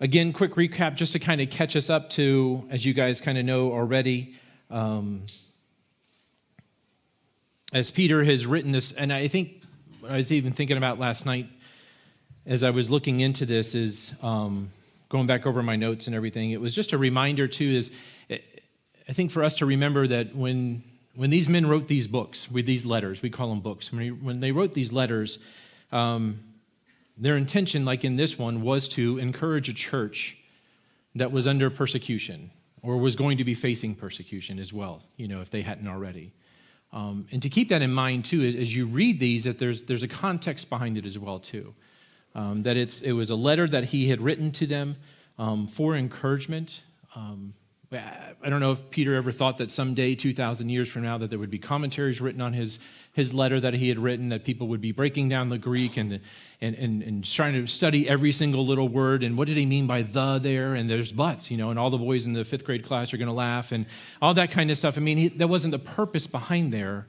[0.00, 3.36] again, quick recap just to kind of catch us up to, as you guys kind
[3.36, 4.34] of know already,
[4.70, 5.22] um,
[7.72, 9.62] as Peter has written this, and I think
[10.08, 11.46] I was even thinking about last night
[12.46, 14.70] as I was looking into this, is um,
[15.08, 16.50] going back over my notes and everything.
[16.50, 17.92] It was just a reminder, too, is
[18.30, 20.82] I think for us to remember that when
[21.16, 24.10] when these men wrote these books, with these letters, we call them books, when, he,
[24.10, 25.40] when they wrote these letters,
[25.90, 26.38] um,
[27.20, 30.38] their intention, like in this one, was to encourage a church
[31.14, 32.50] that was under persecution
[32.82, 36.32] or was going to be facing persecution as well, you know, if they hadn't already.
[36.92, 40.02] Um, and to keep that in mind, too, as, you read these, that there's, there's
[40.02, 41.74] a context behind it as well, too.
[42.34, 44.96] Um, that it's, it was a letter that he had written to them
[45.38, 46.82] um, for encouragement.
[47.92, 51.40] I don't know if Peter ever thought that someday, 2,000 years from now, that there
[51.40, 52.78] would be commentaries written on his,
[53.12, 56.20] his letter that he had written, that people would be breaking down the Greek and,
[56.60, 59.24] and, and, and trying to study every single little word.
[59.24, 60.74] And what did he mean by the there?
[60.74, 63.16] And there's buts, you know, and all the boys in the fifth grade class are
[63.16, 63.86] going to laugh and
[64.22, 64.96] all that kind of stuff.
[64.96, 67.08] I mean, he, that wasn't the purpose behind there.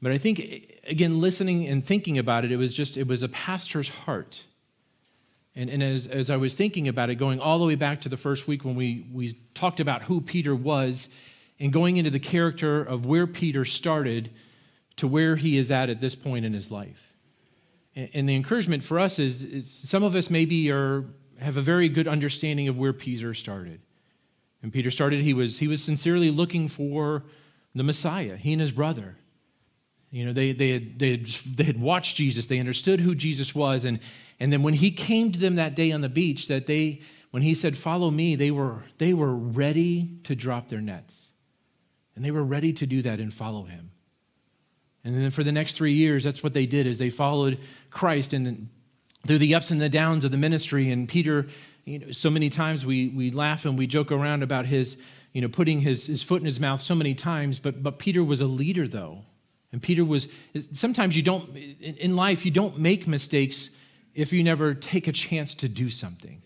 [0.00, 0.40] But I think,
[0.86, 4.44] again, listening and thinking about it, it was just, it was a pastor's heart
[5.58, 8.08] and, and as, as I was thinking about it, going all the way back to
[8.08, 11.08] the first week when we, we talked about who Peter was
[11.58, 14.30] and going into the character of where Peter started
[14.98, 17.12] to where he is at at this point in his life.
[17.96, 21.04] And, and the encouragement for us is, is some of us maybe are,
[21.40, 23.80] have a very good understanding of where Peter started.
[24.62, 27.24] And Peter started, he was, he was sincerely looking for
[27.74, 29.16] the Messiah, he and his brother.
[30.12, 33.56] You know, they, they, had, they, had, they had watched Jesus, they understood who Jesus
[33.56, 33.98] was, and,
[34.40, 37.00] and then when he came to them that day on the beach, that they,
[37.30, 41.32] when he said, Follow me, they were, they were ready to drop their nets.
[42.14, 43.90] And they were ready to do that and follow him.
[45.04, 47.58] And then for the next three years, that's what they did is they followed
[47.90, 48.68] Christ and
[49.26, 50.90] through the ups and the downs of the ministry.
[50.90, 51.46] And Peter,
[51.84, 54.96] you know, so many times we, we laugh and we joke around about his,
[55.32, 58.22] you know, putting his, his foot in his mouth so many times, but, but Peter
[58.22, 59.22] was a leader though.
[59.72, 60.28] And Peter was,
[60.72, 63.70] sometimes you don't, in life, you don't make mistakes
[64.18, 66.42] if you never take a chance to do something.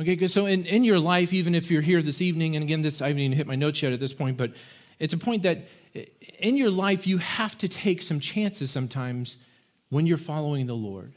[0.00, 0.30] Okay, good.
[0.30, 3.08] so in, in your life, even if you're here this evening, and again, this I
[3.08, 4.54] haven't even hit my notes yet at this point, but
[4.98, 5.68] it's a point that
[6.38, 9.36] in your life, you have to take some chances sometimes
[9.90, 11.12] when you're following the Lord.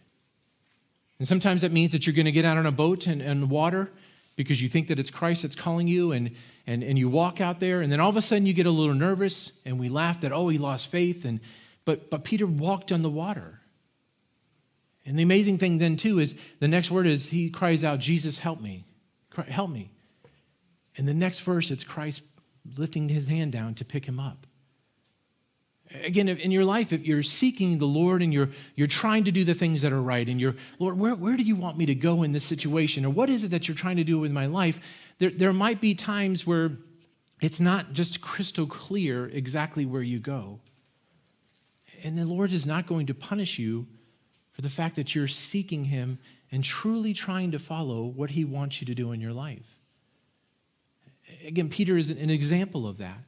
[1.17, 3.49] And sometimes that means that you're going to get out on a boat and, and
[3.49, 3.89] water
[4.35, 6.31] because you think that it's Christ that's calling you, and,
[6.67, 8.71] and, and you walk out there, and then all of a sudden you get a
[8.71, 11.23] little nervous, and we laugh that, oh, he lost faith.
[11.23, 11.39] And,
[11.85, 13.61] but, but Peter walked on the water.
[15.05, 18.39] And the amazing thing then, too, is the next word is he cries out, Jesus,
[18.39, 18.85] help me.
[19.47, 19.91] Help me.
[20.95, 22.23] And the next verse, it's Christ
[22.77, 24.47] lifting his hand down to pick him up.
[26.03, 29.43] Again, in your life, if you're seeking the Lord and you're, you're trying to do
[29.43, 31.93] the things that are right, and you're, Lord, where, where do you want me to
[31.93, 33.05] go in this situation?
[33.05, 34.79] Or what is it that you're trying to do with my life?
[35.19, 36.71] There, there might be times where
[37.41, 40.61] it's not just crystal clear exactly where you go.
[42.03, 43.85] And the Lord is not going to punish you
[44.53, 46.19] for the fact that you're seeking Him
[46.51, 49.77] and truly trying to follow what He wants you to do in your life.
[51.45, 53.19] Again, Peter is an example of that.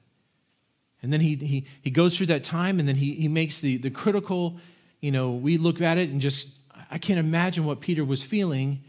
[1.02, 3.78] And then he, he, he goes through that time and then he, he makes the,
[3.78, 4.58] the critical,
[5.02, 6.50] you know, we look at it and just,
[6.90, 8.84] I can't imagine what Peter was feeling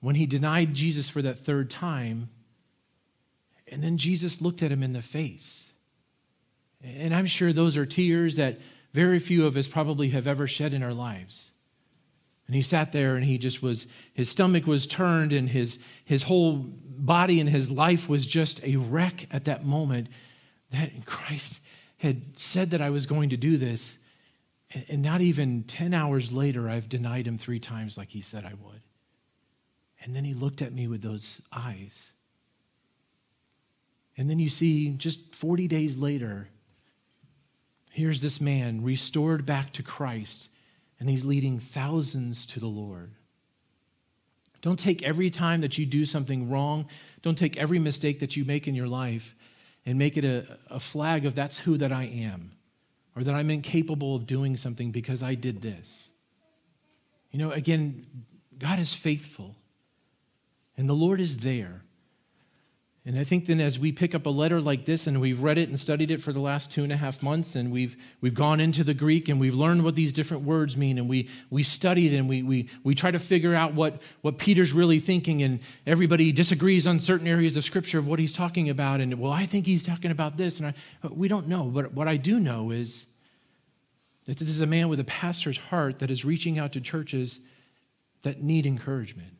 [0.00, 2.28] when he denied Jesus for that third time.
[3.68, 5.68] And then Jesus looked at him in the face.
[6.82, 8.58] And I'm sure those are tears that
[8.92, 11.52] very few of us probably have ever shed in our lives.
[12.46, 16.24] And he sat there and he just was, his stomach was turned and his, his
[16.24, 20.08] whole body and his life was just a wreck at that moment
[20.70, 21.60] that Christ
[21.98, 23.98] had said that I was going to do this.
[24.88, 28.54] And not even 10 hours later, I've denied him three times like he said I
[28.54, 28.82] would.
[30.02, 32.12] And then he looked at me with those eyes.
[34.16, 36.48] And then you see, just 40 days later,
[37.90, 40.50] here's this man restored back to Christ
[40.98, 43.12] and he's leading thousands to the Lord.
[44.62, 46.86] Don't take every time that you do something wrong,
[47.22, 49.34] don't take every mistake that you make in your life
[49.84, 52.52] and make it a, a flag of that's who that I am
[53.14, 56.08] or that I'm incapable of doing something because I did this.
[57.30, 58.06] You know, again,
[58.58, 59.56] God is faithful
[60.76, 61.82] and the Lord is there.
[63.06, 65.58] And I think then as we pick up a letter like this and we've read
[65.58, 68.34] it and studied it for the last two and a half months and we've, we've
[68.34, 71.62] gone into the Greek and we've learned what these different words mean and we, we
[71.62, 75.60] studied and we, we, we try to figure out what, what Peter's really thinking and
[75.86, 79.44] everybody disagrees on certain areas of scripture of what he's talking about and well, I
[79.44, 81.64] think he's talking about this and I, we don't know.
[81.64, 83.04] But what I do know is
[84.24, 87.40] that this is a man with a pastor's heart that is reaching out to churches
[88.22, 89.34] that need encouragement.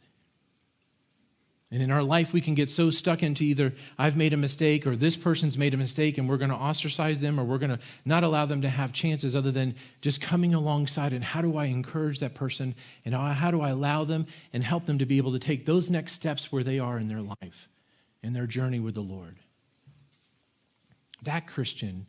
[1.75, 4.87] And in our life, we can get so stuck into either I've made a mistake
[4.87, 7.77] or this person's made a mistake and we're going to ostracize them or we're going
[7.77, 11.57] to not allow them to have chances other than just coming alongside and how do
[11.57, 15.17] I encourage that person and how do I allow them and help them to be
[15.17, 17.69] able to take those next steps where they are in their life,
[18.23, 19.41] in their journey with the Lord.
[21.25, 22.07] That Christian,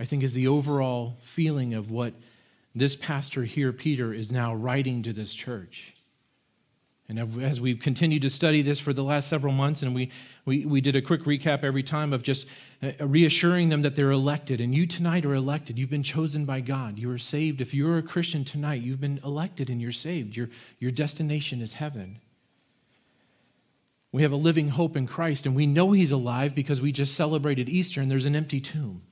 [0.00, 2.14] I think, is the overall feeling of what
[2.74, 5.95] this pastor here, Peter, is now writing to this church.
[7.08, 10.10] And as we've continued to study this for the last several months, and we,
[10.44, 12.46] we, we did a quick recap every time of just
[12.82, 14.60] uh, reassuring them that they're elected.
[14.60, 15.78] And you tonight are elected.
[15.78, 16.98] You've been chosen by God.
[16.98, 17.60] You are saved.
[17.60, 20.36] If you're a Christian tonight, you've been elected and you're saved.
[20.36, 20.48] Your,
[20.80, 22.18] your destination is heaven.
[24.10, 27.14] We have a living hope in Christ, and we know He's alive because we just
[27.14, 29.02] celebrated Easter and there's an empty tomb.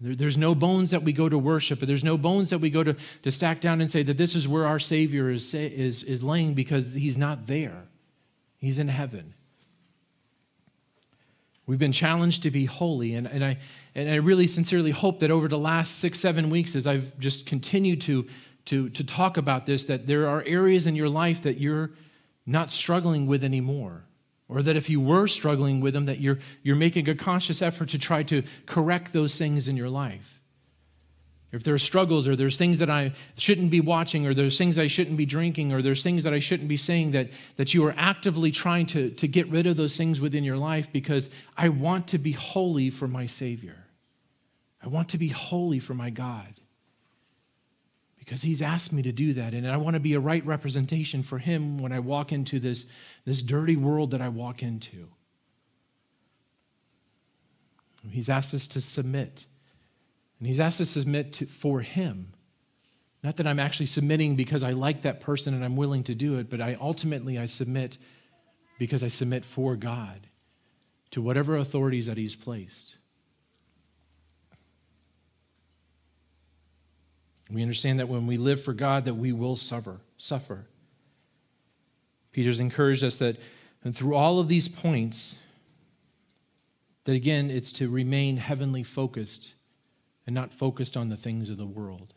[0.00, 2.84] There, there's no bones that we go to worship, there's no bones that we go
[2.84, 6.22] to, to stack down and say that this is where our Savior is, is, is
[6.22, 7.84] laying because he's not there.
[8.58, 9.34] He's in heaven.
[11.66, 13.58] We've been challenged to be holy, and, and, I,
[13.94, 17.44] and I really sincerely hope that over the last six, seven weeks, as I've just
[17.44, 18.26] continued to,
[18.66, 21.90] to, to talk about this, that there are areas in your life that you're
[22.46, 24.07] not struggling with anymore
[24.48, 27.90] or that if you were struggling with them that you're, you're making a conscious effort
[27.90, 30.40] to try to correct those things in your life.
[31.50, 34.78] If there are struggles or there's things that i shouldn't be watching or there's things
[34.78, 37.86] i shouldn't be drinking or there's things that i shouldn't be saying that, that you
[37.86, 41.70] are actively trying to, to get rid of those things within your life because i
[41.70, 43.86] want to be holy for my savior.
[44.82, 46.57] I want to be holy for my god
[48.28, 49.54] because he's asked me to do that.
[49.54, 52.84] And I want to be a right representation for him when I walk into this,
[53.24, 55.08] this dirty world that I walk into.
[58.10, 59.46] He's asked us to submit.
[60.38, 62.34] And he's asked us to submit to, for him.
[63.24, 66.36] Not that I'm actually submitting because I like that person and I'm willing to do
[66.36, 67.96] it, but I ultimately I submit
[68.78, 70.26] because I submit for God
[71.12, 72.97] to whatever authorities that he's placed.
[77.50, 80.00] We understand that when we live for God, that we will suffer.
[80.18, 80.66] Suffer.
[82.32, 83.36] Peter's encouraged us that,
[83.82, 85.36] and through all of these points,
[87.04, 89.54] that again, it's to remain heavenly focused
[90.26, 92.12] and not focused on the things of the world.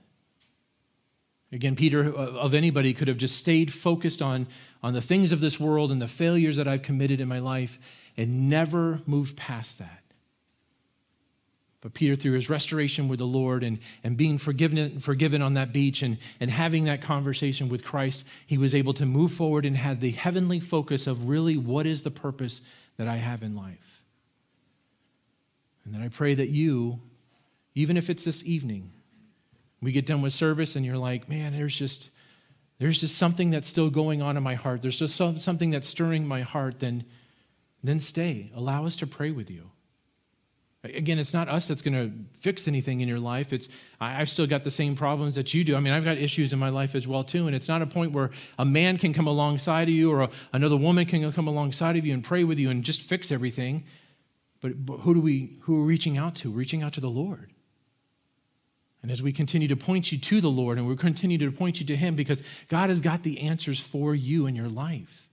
[1.54, 4.48] Again, Peter, uh, of anybody, could have just stayed focused on,
[4.84, 7.80] on the things of this world and the failures that I've committed in my life
[8.18, 10.01] and never moved past that.
[11.82, 15.74] But Peter, through his restoration with the Lord and, and being forgiven, forgiven on that
[15.74, 19.76] beach and, and having that conversation with Christ, he was able to move forward and
[19.76, 22.62] had the heavenly focus of really what is the purpose
[22.98, 24.04] that I have in life.
[25.84, 27.00] And then I pray that you,
[27.74, 28.92] even if it's this evening,
[29.82, 32.12] we get done with service and you're like, man, there's just,
[32.78, 34.84] there's just something that's still going on in my heart.
[34.84, 37.06] There's just something that's stirring my heart, then,
[37.84, 38.52] then stay.
[38.56, 39.72] Allow us to pray with you.
[40.84, 43.54] Again, it's not us that's going to fix anything in your life.
[43.54, 43.70] It's
[44.00, 45.76] I've still got the same problems that you do.
[45.76, 47.86] I mean, I've got issues in my life as well too, and it's not a
[47.86, 51.48] point where a man can come alongside of you or a, another woman can come
[51.48, 53.84] alongside of you and pray with you and just fix everything.
[54.60, 56.50] But, but who do we who are we reaching out to?
[56.50, 57.52] Reaching out to the Lord.
[59.04, 61.80] And as we continue to point you to the Lord and we continue to point
[61.80, 65.28] you to Him because God has got the answers for you in your life.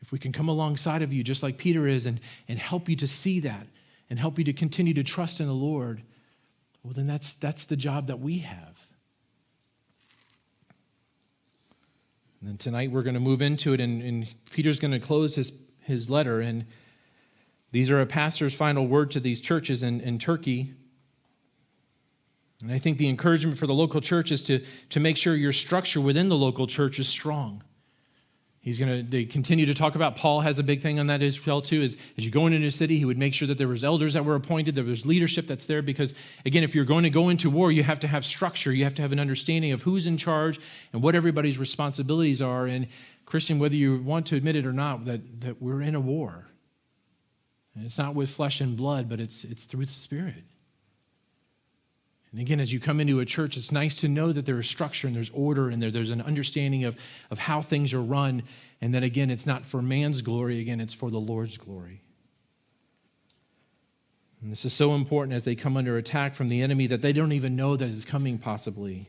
[0.00, 2.96] If we can come alongside of you just like Peter is and, and help you
[2.96, 3.66] to see that
[4.12, 6.02] and help you to continue to trust in the Lord,
[6.82, 8.86] well, then that's, that's the job that we have.
[12.38, 15.34] And then tonight we're going to move into it, and, and Peter's going to close
[15.34, 16.42] his, his letter.
[16.42, 16.66] And
[17.70, 20.74] these are a pastor's final word to these churches in, in Turkey.
[22.60, 25.54] And I think the encouragement for the local church is to, to make sure your
[25.54, 27.62] structure within the local church is strong.
[28.62, 31.44] He's going to continue to talk about Paul has a big thing on that as
[31.44, 31.82] well too.
[31.82, 34.14] Is as you go into a city, he would make sure that there was elders
[34.14, 35.82] that were appointed, there was leadership that's there.
[35.82, 36.14] Because
[36.46, 38.72] again, if you're going to go into war, you have to have structure.
[38.72, 40.60] You have to have an understanding of who's in charge
[40.92, 42.66] and what everybody's responsibilities are.
[42.66, 42.86] And
[43.26, 46.46] Christian, whether you want to admit it or not, that, that we're in a war.
[47.74, 50.44] And it's not with flesh and blood, but it's it's through the Spirit.
[52.32, 54.66] And again, as you come into a church, it's nice to know that there is
[54.66, 56.96] structure and there's order and there, there's an understanding of,
[57.30, 58.42] of how things are run.
[58.80, 62.02] And that again, it's not for man's glory, again, it's for the Lord's glory.
[64.40, 67.12] And this is so important as they come under attack from the enemy that they
[67.12, 69.08] don't even know that it's coming, possibly.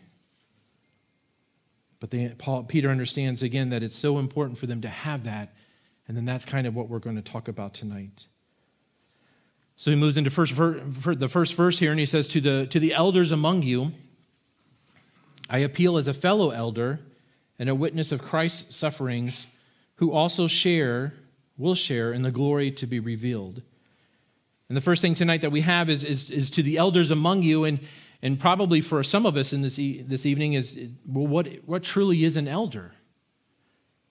[1.99, 5.55] But they, Paul, Peter understands again that it's so important for them to have that.
[6.07, 8.27] And then that's kind of what we're going to talk about tonight.
[9.75, 12.67] So he moves into first ver- the first verse here, and he says, to the,
[12.67, 13.91] to the elders among you,
[15.49, 16.99] I appeal as a fellow elder
[17.59, 19.47] and a witness of Christ's sufferings
[19.95, 21.13] who also share,
[21.57, 23.61] will share in the glory to be revealed.
[24.69, 27.43] And the first thing tonight that we have is, is, is to the elders among
[27.43, 27.79] you, and,
[28.21, 31.83] and probably for some of us in this, e- this evening is, well, what, what
[31.83, 32.91] truly is an elder?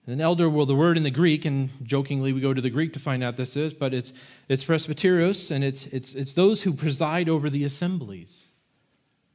[0.06, 2.92] An elder, well, the word in the Greek, and jokingly we go to the Greek
[2.94, 4.12] to find out this is, but it's,
[4.48, 8.48] it's presbyteros, and it's, it's, it's those who preside over the assemblies.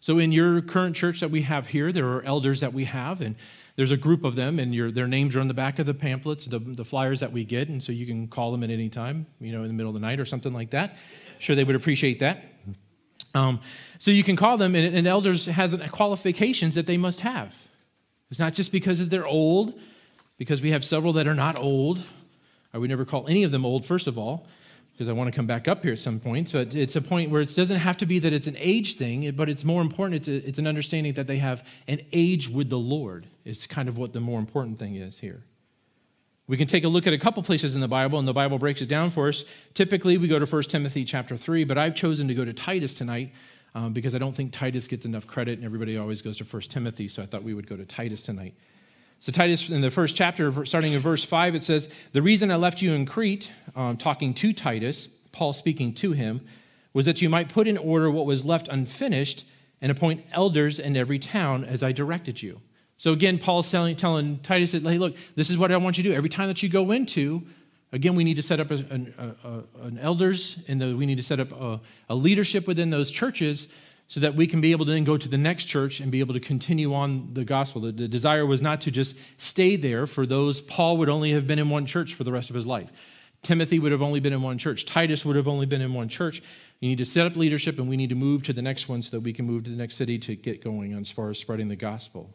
[0.02, 3.22] So in your current church that we have here, there are elders that we have,
[3.22, 3.38] and
[3.78, 5.94] there's a group of them, and your, their names are on the back of the
[5.94, 8.90] pamphlets, the, the flyers that we get, and so you can call them at any
[8.90, 10.98] time, you know, in the middle of the night or something like that.
[11.40, 12.44] Sure, they would appreciate that.
[13.34, 13.62] Um,
[14.00, 17.56] so you can call them, and, and elders has qualifications that they must have.
[18.30, 19.80] It's not just because they're old,
[20.38, 22.04] because we have several that are not old.
[22.74, 24.46] I would never call any of them old, first of all,
[24.94, 26.52] because I want to come back up here at some point.
[26.52, 29.30] But it's a point where it doesn't have to be that it's an age thing,
[29.32, 32.70] but it's more important, it's, a, it's an understanding that they have an age with
[32.70, 35.44] the Lord, is kind of what the more important thing is here.
[36.48, 38.58] We can take a look at a couple places in the Bible, and the Bible
[38.58, 39.44] breaks it down for us.
[39.74, 42.94] Typically, we go to 1 Timothy chapter 3, but I've chosen to go to Titus
[42.94, 43.34] tonight
[43.76, 46.62] um, because I don't think Titus gets enough credit, and everybody always goes to 1
[46.64, 48.56] Timothy, so I thought we would go to Titus tonight.
[49.20, 52.56] So, Titus, in the first chapter, starting in verse 5, it says, The reason I
[52.56, 56.42] left you in Crete, um, talking to Titus, Paul speaking to him,
[56.94, 59.46] was that you might put in order what was left unfinished
[59.82, 62.62] and appoint elders in every town as I directed you.
[62.98, 66.04] So, again, Paul's telling, telling Titus, that, hey, look, this is what I want you
[66.04, 66.16] to do.
[66.16, 67.44] Every time that you go into,
[67.92, 71.18] again, we need to set up a, an, a, a, an elders and we need
[71.18, 71.52] to set up
[72.10, 73.68] a leadership within those churches
[74.08, 76.20] so that we can be able to then go to the next church and be
[76.20, 77.82] able to continue on the gospel.
[77.82, 80.62] The, the, desire was not to just stay there for those.
[80.62, 82.92] Paul would only have been in one church for the rest of his life.
[83.44, 84.86] Timothy would have only been in one church.
[84.86, 86.42] Titus would have only been in one church.
[86.80, 89.02] You need to set up leadership, and we need to move to the next one
[89.02, 91.38] so that we can move to the next city to get going as far as
[91.38, 92.34] spreading the gospel.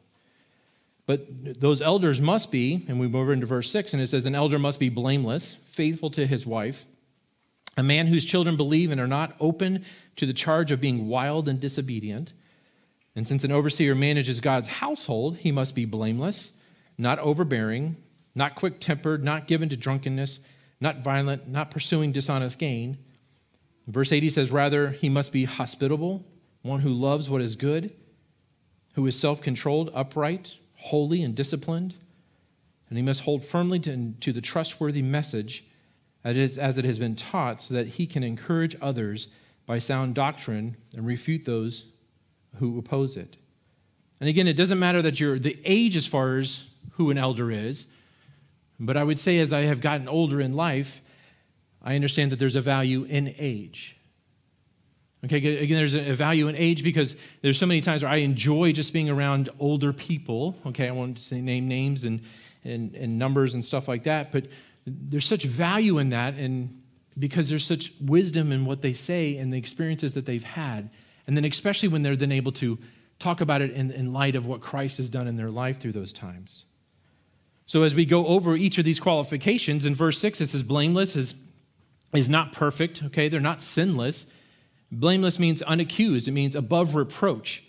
[1.06, 1.26] But
[1.60, 4.34] those elders must be, and we move over into verse 6, and it says, An
[4.34, 6.86] elder must be blameless, faithful to his wife
[7.76, 9.84] a man whose children believe and are not open
[10.16, 12.32] to the charge of being wild and disobedient.
[13.16, 16.52] And since an overseer manages God's household, he must be blameless,
[16.98, 17.96] not overbearing,
[18.34, 20.40] not quick tempered, not given to drunkenness,
[20.80, 22.98] not violent, not pursuing dishonest gain.
[23.86, 26.24] Verse 80 says, Rather, he must be hospitable,
[26.62, 27.92] one who loves what is good,
[28.94, 31.94] who is self controlled, upright, holy, and disciplined.
[32.88, 35.64] And he must hold firmly to, to the trustworthy message
[36.24, 39.28] as it has been taught, so that he can encourage others
[39.66, 41.86] by sound doctrine and refute those
[42.56, 43.36] who oppose it.
[44.20, 47.50] And again, it doesn't matter that you're the age as far as who an elder
[47.50, 47.86] is,
[48.78, 51.00] but I would say as I have gotten older in life,
[51.82, 53.96] I understand that there's a value in age.
[55.24, 58.72] Okay, again, there's a value in age because there's so many times where I enjoy
[58.72, 60.56] just being around older people.
[60.66, 62.20] Okay, I won't say name names and,
[62.64, 64.46] and, and numbers and stuff like that, but
[64.86, 66.82] there's such value in that and
[67.18, 70.90] because there's such wisdom in what they say and the experiences that they've had.
[71.26, 72.78] And then especially when they're then able to
[73.18, 75.92] talk about it in, in light of what christ has done in their life through
[75.92, 76.64] those times.
[77.66, 81.14] So as we go over each of these qualifications in verse 6 it says blameless
[81.14, 81.34] is,
[82.12, 83.28] is not perfect okay?
[83.28, 84.26] They're not sinless.
[84.90, 86.28] Blameless means unaccused.
[86.28, 87.62] It means above reproach.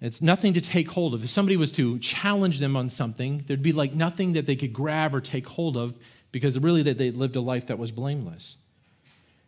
[0.00, 1.24] It's nothing to take hold of.
[1.24, 4.72] If somebody was to challenge them on something there'd be like nothing that they could
[4.72, 5.94] grab or take hold of
[6.32, 8.56] because really that they lived a life that was blameless.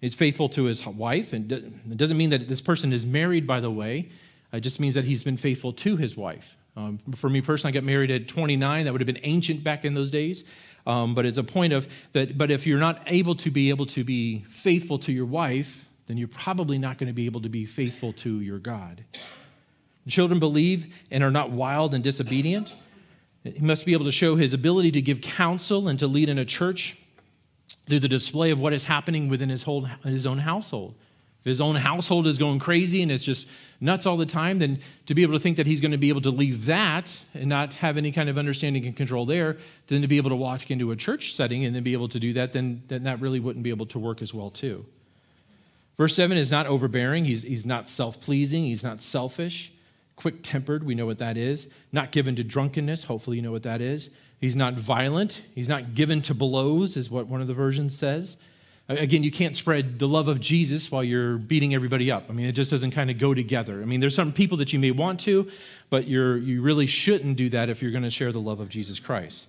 [0.00, 3.60] He's faithful to his wife, and it doesn't mean that this person is married, by
[3.60, 4.10] the way.
[4.52, 6.56] It just means that he's been faithful to his wife.
[6.76, 8.84] Um, for me personally, I got married at 29.
[8.84, 10.44] That would have been ancient back in those days.
[10.86, 12.36] Um, but it's a point of that.
[12.36, 16.16] But if you're not able to be able to be faithful to your wife, then
[16.16, 19.04] you're probably not going to be able to be faithful to your God.
[20.08, 22.72] Children believe and are not wild and disobedient.
[23.44, 26.38] He must be able to show his ability to give counsel and to lead in
[26.38, 26.96] a church
[27.86, 30.94] through the display of what is happening within his, whole, his own household.
[31.40, 33.48] If his own household is going crazy and it's just
[33.80, 36.08] nuts all the time, then to be able to think that he's going to be
[36.08, 39.56] able to leave that and not have any kind of understanding and control there,
[39.88, 42.20] then to be able to walk into a church setting and then be able to
[42.20, 44.86] do that, then, then that really wouldn't be able to work as well, too.
[45.98, 49.71] Verse 7 is not overbearing, he's, he's not self pleasing, he's not selfish
[50.22, 51.68] quick tempered, we know what that is.
[51.90, 54.08] Not given to drunkenness, hopefully you know what that is.
[54.40, 55.42] He's not violent.
[55.54, 58.36] He's not given to blows, is what one of the versions says.
[58.88, 62.26] Again, you can't spread the love of Jesus while you're beating everybody up.
[62.28, 63.82] I mean, it just doesn't kind of go together.
[63.82, 65.50] I mean, there's some people that you may want to,
[65.90, 68.68] but you're, you really shouldn't do that if you're going to share the love of
[68.68, 69.46] Jesus Christ.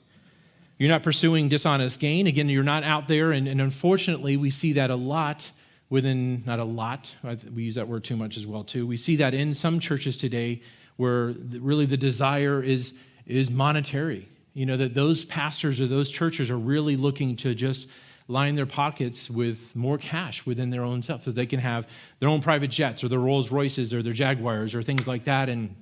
[0.80, 2.26] You're not pursuing dishonest gain.
[2.26, 5.52] Again, you're not out there, and, and unfortunately, we see that a lot
[5.94, 7.14] within, not a lot,
[7.54, 8.88] we use that word too much as well, too.
[8.88, 10.64] We see that in some churches today
[10.96, 12.96] where really the desire is,
[13.28, 14.28] is monetary.
[14.56, 17.88] You know, that those pastors or those churches are really looking to just
[18.28, 21.88] line their pockets with more cash within their own self so they can have
[22.20, 25.48] their own private jets or their Rolls Royces or their Jaguars or things like that.
[25.48, 25.76] And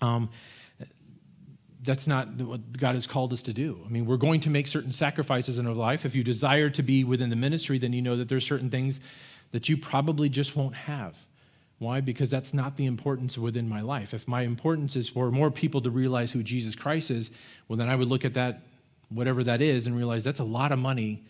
[0.00, 0.30] um,
[1.82, 3.82] that's not what God has called us to do.
[3.84, 6.06] I mean, we're going to make certain sacrifices in our life.
[6.06, 8.98] If you desire to be within the ministry, then you know that there's certain things
[9.52, 11.16] that you probably just won't have.
[11.78, 12.00] Why?
[12.00, 14.14] Because that's not the importance within my life.
[14.14, 17.30] If my importance is for more people to realize who Jesus Christ is,
[17.68, 18.62] well, then I would look at that,
[19.08, 21.24] whatever that is, and realize that's a lot of money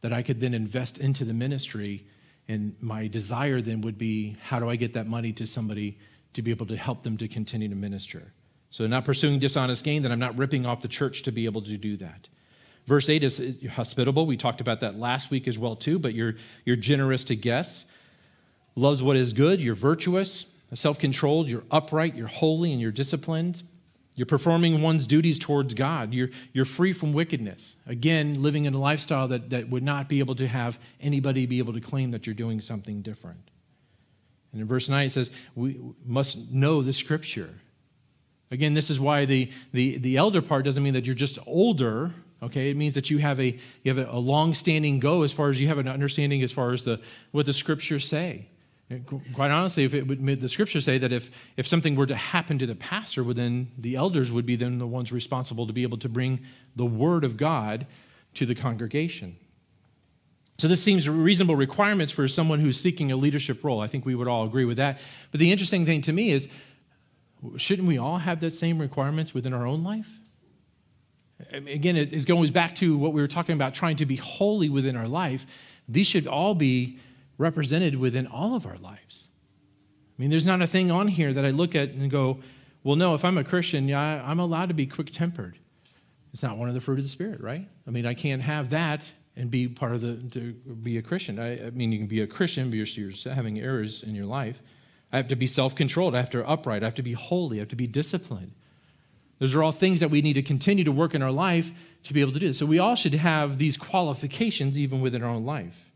[0.00, 2.06] that I could then invest into the ministry.
[2.48, 5.98] And my desire then would be how do I get that money to somebody
[6.32, 8.32] to be able to help them to continue to minister?
[8.70, 11.62] So, not pursuing dishonest gain, that I'm not ripping off the church to be able
[11.62, 12.28] to do that.
[12.88, 13.42] Verse 8 is
[13.72, 14.24] hospitable.
[14.24, 16.32] We talked about that last week as well, too, but you're,
[16.64, 17.84] you're generous to guests.
[18.76, 19.60] Loves what is good.
[19.60, 21.50] You're virtuous, self controlled.
[21.50, 22.14] You're upright.
[22.14, 23.62] You're holy, and you're disciplined.
[24.14, 26.14] You're performing one's duties towards God.
[26.14, 27.76] You're, you're free from wickedness.
[27.86, 31.58] Again, living in a lifestyle that, that would not be able to have anybody be
[31.58, 33.50] able to claim that you're doing something different.
[34.52, 37.50] And in verse 9, it says, We must know the scripture.
[38.50, 42.14] Again, this is why the, the, the elder part doesn't mean that you're just older.
[42.42, 45.50] Okay, it means that you have a you have a, a long-standing go as far
[45.50, 47.00] as you have an understanding as far as the
[47.32, 48.46] what the scriptures say.
[49.34, 52.58] quite honestly, if it would the scriptures say that if if something were to happen
[52.58, 55.82] to the pastor, well, then the elders would be then the ones responsible to be
[55.82, 56.40] able to bring
[56.76, 57.86] the word of God
[58.34, 59.36] to the congregation.
[60.58, 63.80] So this seems reasonable requirements for someone who's seeking a leadership role.
[63.80, 64.98] I think we would all agree with that.
[65.30, 66.48] But the interesting thing to me is
[67.56, 70.20] Shouldn't we all have that same requirements within our own life?
[71.52, 74.96] Again, it goes back to what we were talking about trying to be holy within
[74.96, 75.46] our life.
[75.88, 76.98] These should all be
[77.38, 79.28] represented within all of our lives.
[80.18, 82.40] I mean, there's not a thing on here that I look at and go,
[82.82, 85.58] well, no, if I'm a Christian, yeah, I'm allowed to be quick tempered.
[86.32, 87.68] It's not one of the fruit of the Spirit, right?
[87.86, 91.38] I mean, I can't have that and be part of the, to be a Christian.
[91.38, 94.26] I, I mean, you can be a Christian, but you're, you're having errors in your
[94.26, 94.60] life.
[95.12, 96.14] I have to be self controlled.
[96.14, 96.82] I have to be upright.
[96.82, 97.58] I have to be holy.
[97.58, 98.52] I have to be disciplined.
[99.38, 101.70] Those are all things that we need to continue to work in our life
[102.04, 102.52] to be able to do.
[102.52, 105.90] So we all should have these qualifications even within our own life.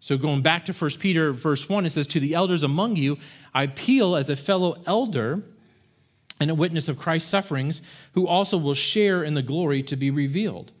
[0.00, 3.18] So going back to 1 Peter, verse 1, it says, To the elders among you,
[3.54, 5.42] I appeal as a fellow elder
[6.38, 7.82] and a witness of Christ's sufferings,
[8.14, 10.72] who also will share in the glory to be revealed.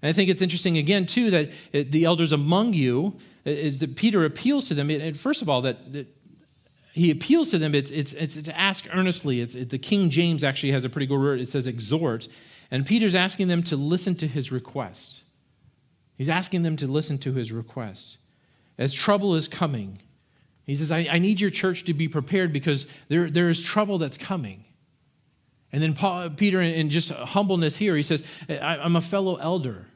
[0.00, 4.24] And I think it's interesting again, too, that the elders among you, is that Peter
[4.24, 4.90] appeals to them.
[4.90, 6.06] And first of all, that
[6.92, 7.74] he appeals to them.
[7.74, 9.40] It's, it's, it's to ask earnestly.
[9.40, 11.40] It's, it, the King James actually has a pretty good word.
[11.40, 12.28] It says exhort.
[12.70, 15.22] And Peter's asking them to listen to his request.
[16.16, 18.18] He's asking them to listen to his request.
[18.78, 20.00] As trouble is coming,
[20.64, 23.98] he says, I, I need your church to be prepared because there, there is trouble
[23.98, 24.64] that's coming.
[25.72, 29.86] And then Paul, Peter, in just humbleness here, he says, I, am a fellow elder.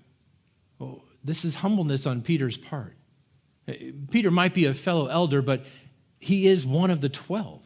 [0.78, 2.96] Well, this is humbleness on Peter's part.
[3.68, 5.66] Eh, Peter might be a fellow elder, but
[6.26, 7.62] he is one of the 12.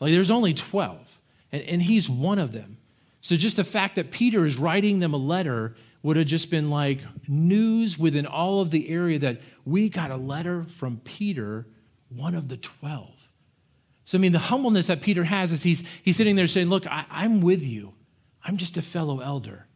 [0.00, 1.20] Like there's only 12,
[1.52, 2.78] and, and he's one of them.
[3.20, 6.70] So just the fact that Peter is writing them a letter would have just been
[6.70, 11.66] like news within all of the area that we got a letter from Peter,
[12.08, 13.10] one of the 12.
[14.06, 16.86] So, I mean, the humbleness that Peter has is he's, he's sitting there saying, Look,
[16.86, 17.92] I, I'm with you.
[18.42, 19.66] I'm just a fellow elder.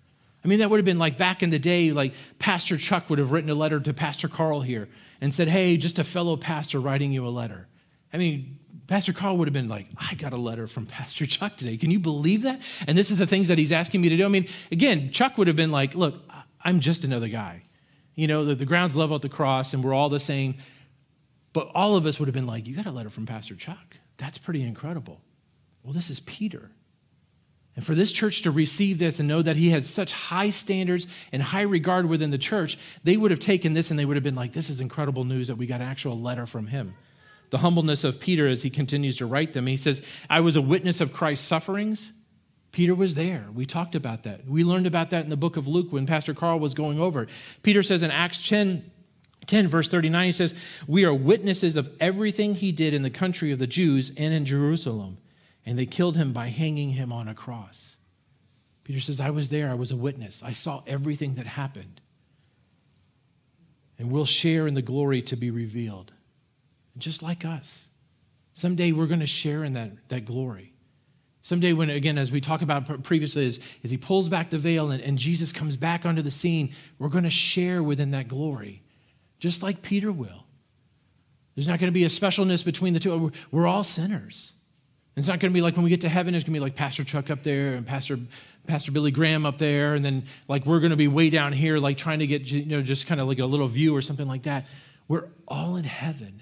[0.42, 3.18] I mean, that would have been like back in the day, like Pastor Chuck would
[3.18, 4.88] have written a letter to Pastor Carl here
[5.20, 7.68] and said, Hey, just a fellow pastor writing you a letter.
[8.12, 11.56] I mean, Pastor Carl would have been like, I got a letter from Pastor Chuck
[11.56, 11.76] today.
[11.76, 12.60] Can you believe that?
[12.86, 14.24] And this is the things that he's asking me to do.
[14.24, 16.22] I mean, again, Chuck would have been like, Look,
[16.62, 17.62] I'm just another guy.
[18.14, 20.56] You know, the, the ground's level at the cross and we're all the same.
[21.52, 23.96] But all of us would have been like, You got a letter from Pastor Chuck.
[24.18, 25.20] That's pretty incredible.
[25.82, 26.70] Well, this is Peter.
[27.74, 31.06] And for this church to receive this and know that he had such high standards
[31.32, 34.24] and high regard within the church, they would have taken this and they would have
[34.24, 36.94] been like, This is incredible news that we got an actual letter from him
[37.52, 39.66] the humbleness of Peter as he continues to write them.
[39.66, 42.10] He says, I was a witness of Christ's sufferings.
[42.72, 43.44] Peter was there.
[43.52, 44.46] We talked about that.
[44.46, 47.24] We learned about that in the book of Luke when Pastor Carl was going over
[47.24, 47.28] it.
[47.62, 48.90] Peter says in Acts 10,
[49.46, 50.54] 10, verse 39, he says,
[50.86, 54.46] We are witnesses of everything he did in the country of the Jews and in
[54.46, 55.18] Jerusalem.
[55.66, 57.98] And they killed him by hanging him on a cross.
[58.82, 59.70] Peter says, I was there.
[59.70, 60.42] I was a witness.
[60.42, 62.00] I saw everything that happened.
[63.98, 66.14] And we'll share in the glory to be revealed
[66.98, 67.86] just like us.
[68.54, 70.72] Someday we're going to share in that, that glory.
[71.44, 74.92] Someday, when, again, as we talked about previously, as, as he pulls back the veil
[74.92, 78.82] and, and Jesus comes back onto the scene, we're going to share within that glory,
[79.40, 80.46] just like Peter will.
[81.56, 83.16] There's not going to be a specialness between the two.
[83.18, 84.52] We're, we're all sinners.
[85.16, 86.62] It's not going to be like when we get to heaven, it's going to be
[86.64, 88.18] like Pastor Chuck up there and Pastor,
[88.66, 89.94] Pastor Billy Graham up there.
[89.94, 92.64] And then like we're going to be way down here, like trying to get, you
[92.64, 94.64] know, just kind of like a little view or something like that.
[95.08, 96.41] We're all in heaven.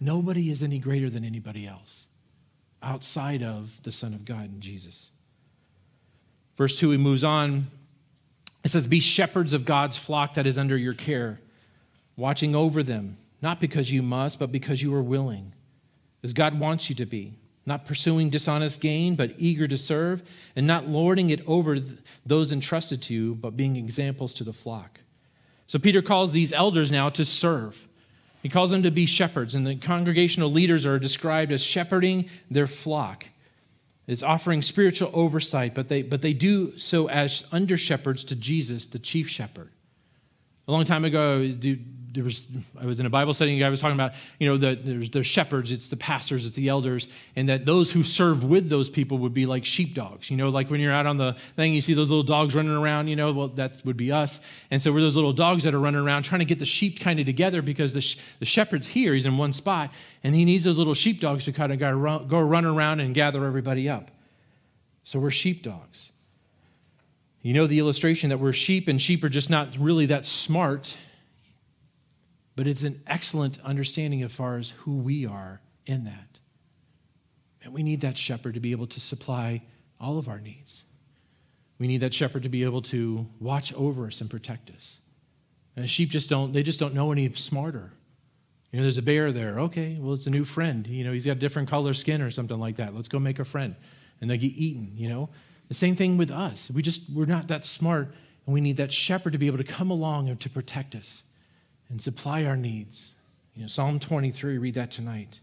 [0.00, 2.06] Nobody is any greater than anybody else
[2.82, 5.10] outside of the Son of God and Jesus.
[6.56, 7.66] Verse 2, he moves on.
[8.64, 11.40] It says, Be shepherds of God's flock that is under your care,
[12.16, 15.52] watching over them, not because you must, but because you are willing,
[16.22, 17.34] as God wants you to be
[17.66, 20.22] not pursuing dishonest gain, but eager to serve,
[20.56, 21.78] and not lording it over
[22.24, 25.00] those entrusted to you, but being examples to the flock.
[25.66, 27.86] So Peter calls these elders now to serve.
[28.42, 32.66] He calls them to be shepherds, and the congregational leaders are described as shepherding their
[32.66, 33.26] flock.
[34.06, 38.86] It's offering spiritual oversight, but they, but they do so as under shepherds to Jesus,
[38.86, 39.70] the chief shepherd.
[40.66, 41.52] A long time ago,
[42.12, 42.46] there was
[42.80, 45.10] I was in a Bible study and guy was talking about, you know, that there's
[45.10, 48.90] the shepherds, it's the pastors, it's the elders, and that those who serve with those
[48.90, 50.30] people would be like sheepdogs.
[50.30, 52.76] You know, like when you're out on the thing, you see those little dogs running
[52.76, 54.40] around, you know, well, that would be us.
[54.70, 57.00] And so we're those little dogs that are running around trying to get the sheep
[57.00, 59.92] kind of together because the, the shepherd's here, he's in one spot,
[60.24, 63.14] and he needs those little sheepdogs to kind of go run, go run around and
[63.14, 64.10] gather everybody up.
[65.04, 66.12] So we're sheepdogs.
[67.42, 70.98] You know the illustration that we're sheep, and sheep are just not really that smart
[72.60, 76.38] but it's an excellent understanding as far as who we are in that.
[77.62, 79.62] And we need that shepherd to be able to supply
[79.98, 80.84] all of our needs.
[81.78, 85.00] We need that shepherd to be able to watch over us and protect us.
[85.74, 87.92] And sheep just don't, they just don't know any smarter.
[88.72, 89.60] You know, there's a bear there.
[89.60, 90.86] Okay, well, it's a new friend.
[90.86, 92.94] You know, he's got a different color skin or something like that.
[92.94, 93.74] Let's go make a friend.
[94.20, 95.30] And they get eaten, you know.
[95.68, 96.70] The same thing with us.
[96.70, 98.08] We just, we're not that smart,
[98.44, 101.22] and we need that shepherd to be able to come along and to protect us
[101.90, 103.14] and supply our needs.
[103.54, 105.40] You know, Psalm 23, read that tonight.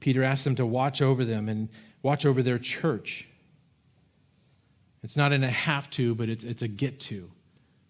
[0.00, 1.70] Peter asked them to watch over them and
[2.02, 3.26] watch over their church.
[5.02, 7.30] It's not in a have to, but it's, it's a get to.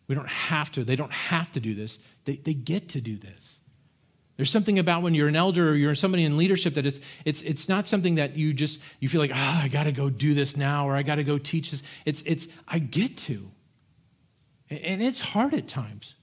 [0.06, 0.84] We don't have to.
[0.84, 1.98] They don't have to do this.
[2.24, 3.60] They, they get to do this.
[4.36, 7.40] There's something about when you're an elder or you're somebody in leadership that it's, it's,
[7.42, 10.10] it's not something that you just, you feel like, ah, oh, I got to go
[10.10, 11.82] do this now or I got to go teach this.
[12.04, 13.50] It's, it's, I get to.
[14.70, 16.14] And it's hard at times.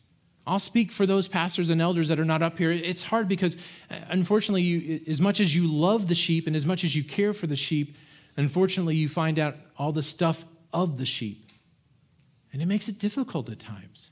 [0.46, 2.72] I'll speak for those pastors and elders that are not up here.
[2.72, 3.56] It's hard because,
[3.90, 7.04] uh, unfortunately, you, as much as you love the sheep and as much as you
[7.04, 7.96] care for the sheep,
[8.38, 11.48] unfortunately, you find out all the stuff of the sheep.
[12.52, 14.12] And it makes it difficult at times.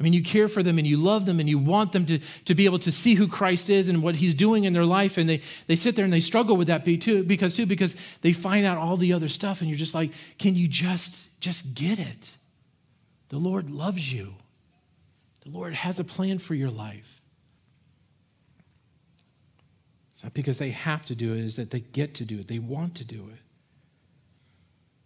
[0.00, 2.18] I mean, you care for them and you love them and you want them to,
[2.44, 5.18] to be able to see who Christ is and what he's doing in their life.
[5.18, 8.32] And they, they sit there and they struggle with that too, because too, because they
[8.32, 11.98] find out all the other stuff and you're just like, can you just, just get
[11.98, 12.37] it?
[13.28, 14.34] The Lord loves you.
[15.42, 17.20] The Lord has a plan for your life.
[20.10, 22.48] It's not because they have to do it, it's that they get to do it.
[22.48, 23.38] They want to do it.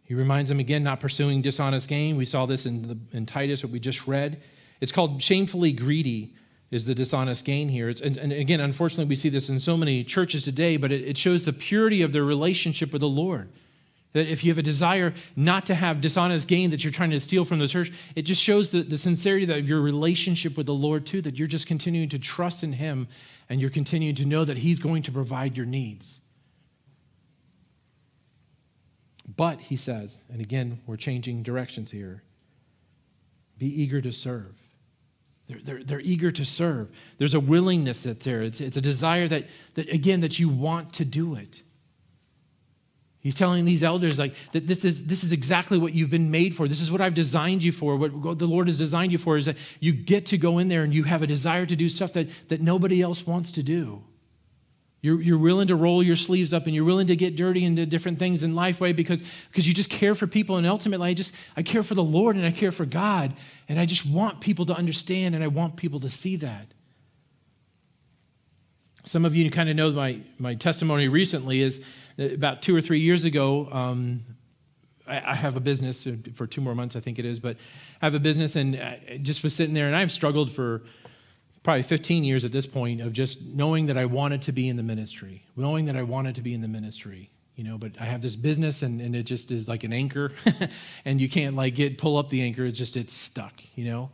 [0.05, 2.17] He reminds them again, not pursuing dishonest gain.
[2.17, 4.43] We saw this in, the, in Titus, what we just read.
[4.81, 6.35] It's called shamefully greedy,
[6.71, 7.89] is the dishonest gain here.
[7.89, 11.19] And, and, again, unfortunately, we see this in so many churches today, but it, it
[11.19, 13.51] shows the purity of their relationship with the Lord.
[14.13, 17.21] That if you have a desire not to have dishonest gain that you're trying to
[17.21, 20.75] steal from the church, it just shows the, the sincerity of your relationship with the
[20.75, 23.09] Lord, too, that you're just continuing to trust in Him
[23.49, 26.21] and you're continuing to know that He's going to provide your needs.
[29.35, 32.23] But, he says, and again, we're changing directions here
[33.59, 34.57] be eager to serve.
[35.47, 36.89] They're, they're, they're, eager to serve.
[37.19, 38.43] There's a willingness that's there.
[38.43, 41.63] It's, it's a desire that, that, again, that you want to do it.
[43.23, 46.57] He's telling these elders like that this is this is exactly what you've been made
[46.57, 46.67] for.
[46.67, 47.97] This is what I've designed you for.
[47.97, 50.83] What the Lord has designed you for is that you get to go in there
[50.83, 54.03] and you have a desire to do stuff that, that nobody else wants to do.
[55.03, 57.87] You're, you're willing to roll your sleeves up and you're willing to get dirty into
[57.87, 61.15] different things in life way because, because you just care for people and ultimately I
[61.15, 63.35] just I care for the Lord and I care for God
[63.69, 66.67] and I just want people to understand and I want people to see that.
[69.05, 71.85] Some of you kind of know my, my testimony recently is
[72.19, 74.21] about two or three years ago, um,
[75.07, 77.57] I, have a business uh, for two more months, I think it is, but
[78.01, 80.83] I have a business and I just was sitting there and I've struggled for
[81.63, 84.77] probably 15 years at this point of just knowing that I wanted to be in
[84.77, 87.31] the ministry, knowing that I wanted to be in the ministry.
[87.57, 90.33] You know, but I have this business and, and it just is like an anchor
[91.05, 92.65] and you can't like get pull up the anchor.
[92.65, 94.11] It's just it's stuck, you know.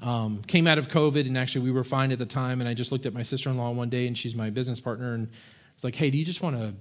[0.00, 2.60] Um, came out of COVID and actually we were fine at the time.
[2.60, 4.78] And I just looked at my sister in law one day and she's my business
[4.78, 5.28] partner and
[5.74, 6.74] it's like, hey, do you just want to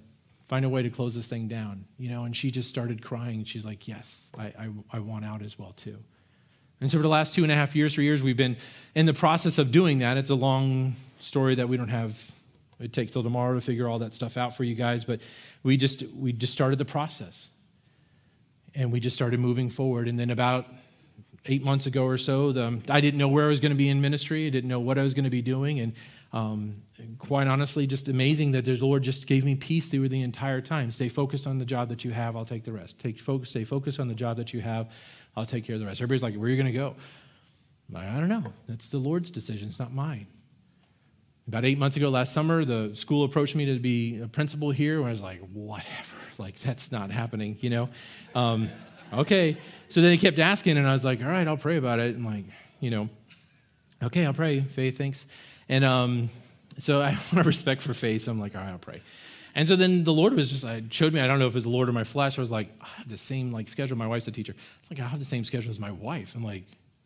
[0.47, 2.23] find a way to close this thing down, you know?
[2.23, 3.43] And she just started crying.
[3.45, 5.97] She's like, yes, I, I, I want out as well, too.
[6.81, 8.57] And so for the last two and a half years, three years, we've been
[8.93, 10.17] in the process of doing that.
[10.17, 12.31] It's a long story that we don't have
[12.79, 15.21] It'd take till tomorrow to figure all that stuff out for you guys, but
[15.63, 17.49] we just we just started the process.
[18.77, 20.09] And we just started moving forward.
[20.09, 20.67] And then about
[21.45, 23.87] eight months ago or so, the, I didn't know where I was going to be
[23.87, 24.47] in ministry.
[24.47, 25.79] I didn't know what I was going to be doing.
[25.79, 25.93] And
[26.33, 26.81] um,
[27.19, 30.91] quite honestly, just amazing that the Lord just gave me peace through the entire time.
[30.91, 32.99] Stay focused on the job that you have, I'll take the rest.
[32.99, 34.89] Take focus, stay focused on the job that you have,
[35.35, 36.01] I'll take care of the rest.
[36.01, 36.95] Everybody's like, where are you going to go?
[37.91, 38.43] Like, I don't know.
[38.67, 40.27] That's the Lord's decision, it's not mine.
[41.47, 44.97] About eight months ago, last summer, the school approached me to be a principal here,
[44.97, 45.91] and I was like, whatever.
[46.37, 47.87] Like, that's not happening, you know?
[48.35, 48.67] Um,
[49.13, 49.55] okay.
[49.87, 52.13] So then they kept asking, and I was like, all right, I'll pray about it.
[52.13, 52.43] And, like,
[52.81, 53.07] you know,
[54.03, 54.59] okay, I'll pray.
[54.59, 55.25] Faith, thanks.
[55.69, 56.29] And um,
[56.79, 59.01] so I want of respect for faith, so I'm like, all right, I'll pray.
[59.55, 61.55] And so then the Lord was just, I showed me, I don't know if it
[61.55, 62.37] was the Lord or my flesh.
[62.37, 63.97] I was like, I have the same like schedule.
[63.97, 64.53] My wife's a teacher.
[64.81, 66.35] It's like, I have the same schedule as my wife.
[66.35, 66.65] I'm like,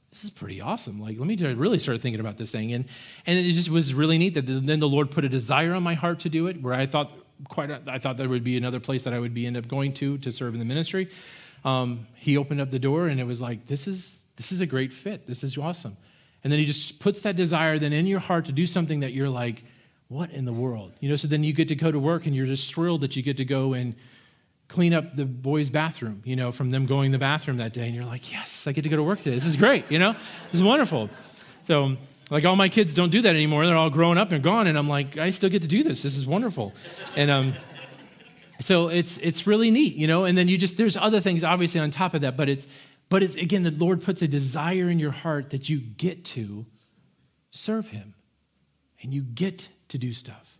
[0.09, 0.99] this is pretty awesome.
[0.99, 2.73] Like, let me really start thinking about this thing.
[2.73, 2.85] And,
[3.27, 5.93] and it just was really neat that then the Lord put a desire on my
[5.93, 7.15] heart to do it, where I thought
[7.47, 9.93] quite, I thought there would be another place that I would be end up going
[9.93, 11.09] to to serve in the ministry.
[11.63, 14.65] Um, he opened up the door and it was like, this is, this is a
[14.65, 15.27] great fit.
[15.27, 15.97] This is awesome.
[16.43, 19.13] And then he just puts that desire then in your heart to do something that
[19.13, 19.63] you're like,
[20.07, 20.93] what in the world?
[20.99, 23.15] You know, so then you get to go to work and you're just thrilled that
[23.15, 23.95] you get to go and
[24.67, 27.85] clean up the boys' bathroom, you know, from them going to the bathroom that day.
[27.85, 29.35] And you're like, yes, I get to go to work today.
[29.35, 30.13] This is great, you know?
[30.13, 31.09] This is wonderful.
[31.63, 31.97] So,
[32.29, 33.65] like, all my kids don't do that anymore.
[33.65, 34.67] They're all grown up and gone.
[34.67, 36.03] And I'm like, I still get to do this.
[36.03, 36.73] This is wonderful.
[37.15, 37.53] And um,
[38.59, 40.25] so it's, it's really neat, you know?
[40.25, 42.67] And then you just, there's other things obviously on top of that, but it's,
[43.09, 46.65] but again, the Lord puts a desire in your heart that you get to
[47.51, 48.13] serve Him
[49.01, 50.57] and you get to do stuff.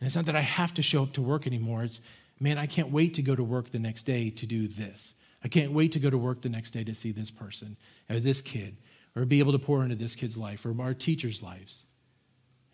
[0.00, 1.84] And it's not that I have to show up to work anymore.
[1.84, 2.00] It's,
[2.40, 5.14] man, I can't wait to go to work the next day to do this.
[5.42, 7.76] I can't wait to go to work the next day to see this person
[8.10, 8.76] or this kid
[9.14, 11.84] or be able to pour into this kid's life or our teachers' lives.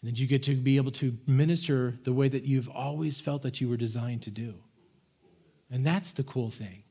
[0.01, 3.43] And then you get to be able to minister the way that you've always felt
[3.43, 4.55] that you were designed to do.
[5.71, 6.85] And that's the cool thing.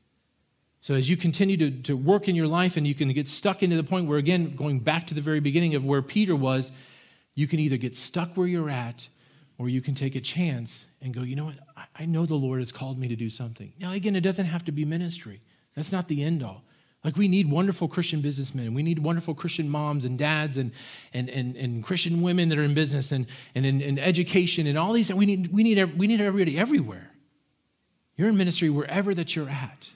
[0.80, 3.62] So as you continue to, to work in your life and you can get stuck
[3.62, 6.72] into the point where, again, going back to the very beginning of where Peter was,
[7.34, 9.08] you can either get stuck where you're at
[9.58, 11.56] or you can take a chance and go, you know what?
[11.94, 13.74] I know the Lord has called me to do something.
[13.78, 15.42] Now, again, it doesn't have to be ministry.
[15.76, 16.64] That's not the end all.
[17.04, 18.72] Like we need wonderful Christian businessmen.
[18.72, 20.72] We need wonderful Christian moms and dads and,
[21.12, 24.78] and, and, and Christian women that are in business and, and in, in education and
[24.78, 25.12] all these.
[25.12, 27.10] We need, we, need, we need everybody everywhere.
[28.16, 29.90] You're in ministry wherever that you're at.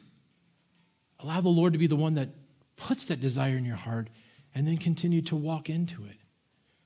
[1.24, 2.28] Allow the Lord to be the one that
[2.76, 4.08] puts that desire in your heart
[4.54, 6.18] and then continue to walk into it.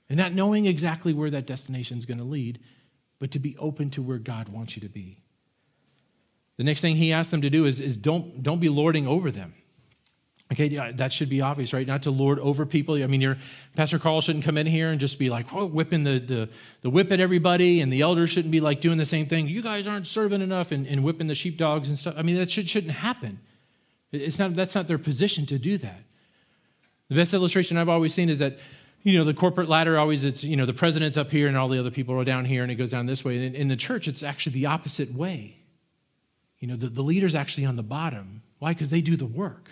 [0.09, 2.61] And not knowing exactly where that destination is going to lead,
[3.19, 5.23] but to be open to where God wants you to be.
[6.57, 9.33] The next thing he asks them to do is, is don't, don't be lording over
[9.33, 9.55] them.
[10.53, 11.87] Okay, that should be obvious, right?
[11.87, 12.95] Not to lord over people.
[13.03, 13.37] I mean, your
[13.77, 16.49] Pastor Carl shouldn't come in here and just be like whoa, whipping the, the,
[16.81, 19.47] the whip at everybody, and the elders shouldn't be like doing the same thing.
[19.49, 22.15] You guys aren't serving enough and, and whipping the sheepdogs and stuff.
[22.17, 23.41] I mean, that should, shouldn't happen.
[24.13, 26.01] It's not, that's not their position to do that.
[27.09, 28.59] The best illustration I've always seen is that
[29.03, 31.69] you know, the corporate ladder always, it's, you know, the president's up here and all
[31.69, 33.47] the other people are down here and it goes down this way.
[33.47, 35.57] In, in the church, it's actually the opposite way.
[36.59, 38.43] You know, the, the leader's actually on the bottom.
[38.59, 38.73] Why?
[38.73, 39.71] Because they do the work.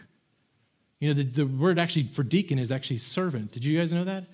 [1.01, 3.53] You know, the, the word actually for deacon is actually servant.
[3.53, 4.25] Did you guys know that?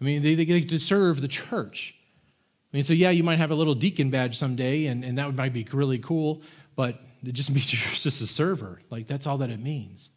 [0.00, 1.94] I mean, they, they get to serve the church.
[2.72, 5.34] I mean, so yeah, you might have a little deacon badge someday, and, and that
[5.34, 6.42] might be really cool,
[6.76, 8.80] but it just means you're just a server.
[8.90, 10.10] Like, that's all that it means.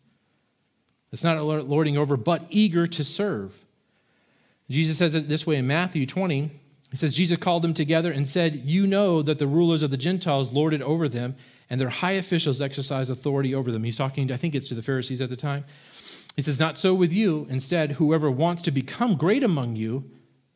[1.12, 3.66] It's not lording over, but eager to serve.
[4.70, 6.50] Jesus says it this way in Matthew 20.
[6.92, 9.98] He says, Jesus called them together and said, You know that the rulers of the
[9.98, 11.36] Gentiles lorded over them,
[11.70, 13.84] and their high officials exercise authority over them.
[13.84, 15.66] He's talking, I think it's to the Pharisees at the time.
[16.36, 17.48] He says, Not so with you.
[17.50, 20.10] Instead, whoever wants to become great among you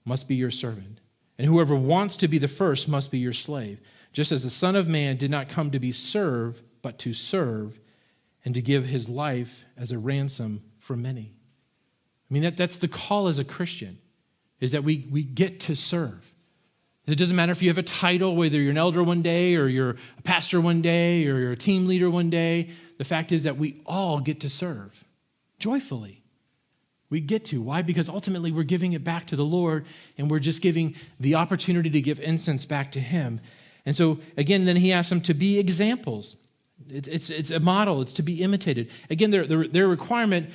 [0.05, 0.99] must be your servant,
[1.37, 3.79] and whoever wants to be the first must be your slave,
[4.11, 7.79] just as the Son of Man did not come to be served, but to serve,
[8.45, 11.33] and to give his life as a ransom for many.
[12.29, 13.99] I mean, that, that's the call as a Christian,
[14.59, 16.33] is that we, we get to serve.
[17.07, 19.67] It doesn't matter if you have a title, whether you're an elder one day, or
[19.67, 22.69] you're a pastor one day, or you're a team leader one day.
[22.99, 25.03] The fact is that we all get to serve
[25.57, 26.21] joyfully.
[27.09, 27.61] We get to.
[27.61, 27.81] Why?
[27.81, 31.89] Because ultimately we're giving it back to the Lord, and we're just giving the opportunity
[31.89, 33.41] to give incense back to Him.
[33.89, 36.35] And so, again, then He asks them to be examples.
[36.87, 38.91] it's, it's a model, it's to be imitated.
[39.09, 40.51] Again, their, their, their requirement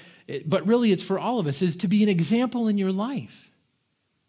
[0.47, 3.51] but really it's for all of us, is to be an example in your life.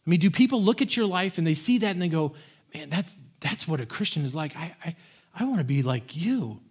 [0.05, 2.33] I mean, do people look at your life and they see that and they go,
[2.73, 4.55] man, that's, that's what a Christian is like.
[4.55, 4.95] I, I,
[5.33, 6.61] I want to be like you.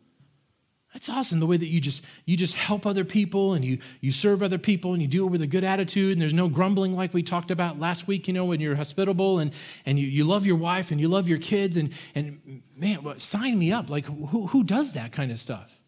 [0.94, 4.12] That's awesome the way that you just you just help other people and you you
[4.12, 6.94] serve other people and you do it with a good attitude and there's no grumbling
[6.94, 9.52] like we talked about last week, you know, when you're hospitable and
[9.84, 13.18] and you, you love your wife and you love your kids and and man, well,
[13.18, 13.90] sign me up.
[13.90, 15.80] Like who who does that kind of stuff?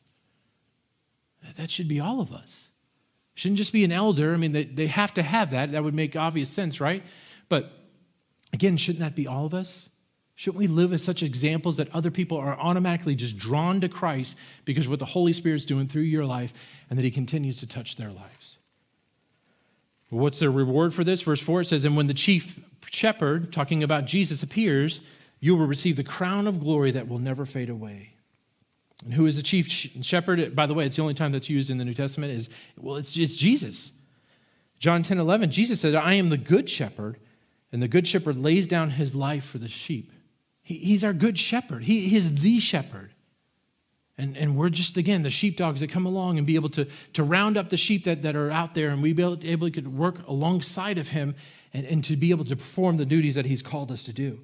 [1.55, 2.71] That should be all of us.
[3.35, 4.33] Shouldn't just be an elder.
[4.33, 5.71] I mean, they, they have to have that.
[5.71, 7.05] That would make obvious sense, right?
[7.49, 7.71] But
[8.53, 9.89] again, shouldn't that be all of us?
[10.37, 14.37] Shouldn't we live as such examples that other people are automatically just drawn to Christ
[14.67, 16.53] because what the Holy Spirit's doing through your life
[16.91, 18.59] and that He continues to touch their lives?
[20.11, 21.23] What's the reward for this?
[21.23, 25.01] Verse 4 it says, And when the chief shepherd, talking about Jesus, appears,
[25.41, 28.11] you will receive the crown of glory that will never fade away.
[29.05, 30.55] And who is the chief shepherd?
[30.55, 32.97] By the way, it's the only time that's used in the New Testament is, well,
[32.97, 33.91] it's, it's Jesus.
[34.79, 37.19] John 10 11, Jesus said, I am the good shepherd,
[37.73, 40.13] and the good shepherd lays down his life for the sheep.
[40.67, 41.85] He, he's our good shepherd.
[41.85, 43.13] He, he is the shepherd.
[44.19, 47.23] And, and we're just, again, the sheepdogs that come along and be able to, to
[47.23, 49.81] round up the sheep that, that are out there and we be able, able to
[49.83, 51.37] work alongside of him
[51.73, 54.41] and, and to be able to perform the duties that he's called us to do.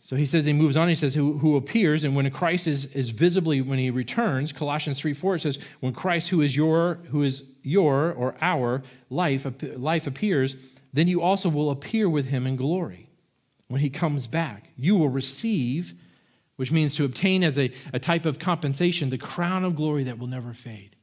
[0.00, 2.86] So he says, he moves on, he says, who, who appears, and when Christ is,
[2.86, 7.00] is visibly, when he returns, Colossians 3 4, it says, when Christ, who is your,
[7.10, 10.56] who is your or our life, life appears,
[10.94, 13.09] then you also will appear with him in glory
[13.70, 14.68] when he comes back.
[14.76, 15.94] You will receive,
[16.56, 20.18] which means to obtain as a, a type of compensation, the crown of glory that
[20.18, 20.96] will never fade.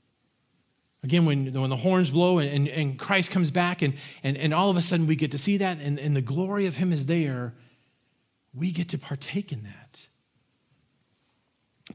[1.01, 4.69] Again, when, when the horns blow and, and Christ comes back, and, and, and all
[4.69, 7.05] of a sudden we get to see that, and, and the glory of him is
[7.05, 7.53] there,
[8.53, 10.07] we get to partake in that.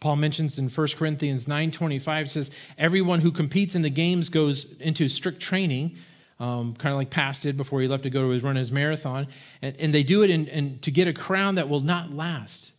[0.00, 5.06] Paul mentions in 1 Corinthians 9:25 says everyone who competes in the games goes into
[5.10, 5.98] strict training
[6.42, 8.72] um, kind of like Past did before he left to go to his run his
[8.72, 9.28] marathon.
[9.62, 12.72] And, and they do it in, in, to get a crown that will not last,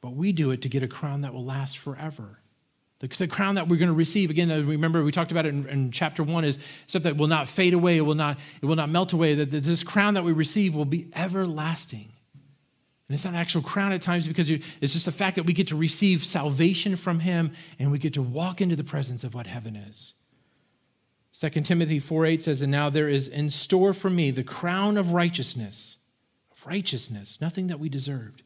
[0.00, 2.40] but we do it to get a crown that will last forever.
[2.98, 5.68] The, the crown that we're going to receive, again, remember we talked about it in,
[5.68, 8.74] in, chapter one, is stuff that will not fade away, it will not, it will
[8.74, 9.36] not melt away.
[9.36, 12.10] That this crown that we receive will be everlasting.
[13.08, 15.52] And it's not an actual crown at times because it's just the fact that we
[15.52, 19.34] get to receive salvation from Him and we get to walk into the presence of
[19.34, 20.14] what heaven is.
[21.50, 24.96] 2 Timothy 4 8 says, And now there is in store for me the crown
[24.96, 25.98] of righteousness,
[26.50, 28.42] of righteousness, nothing that we deserved,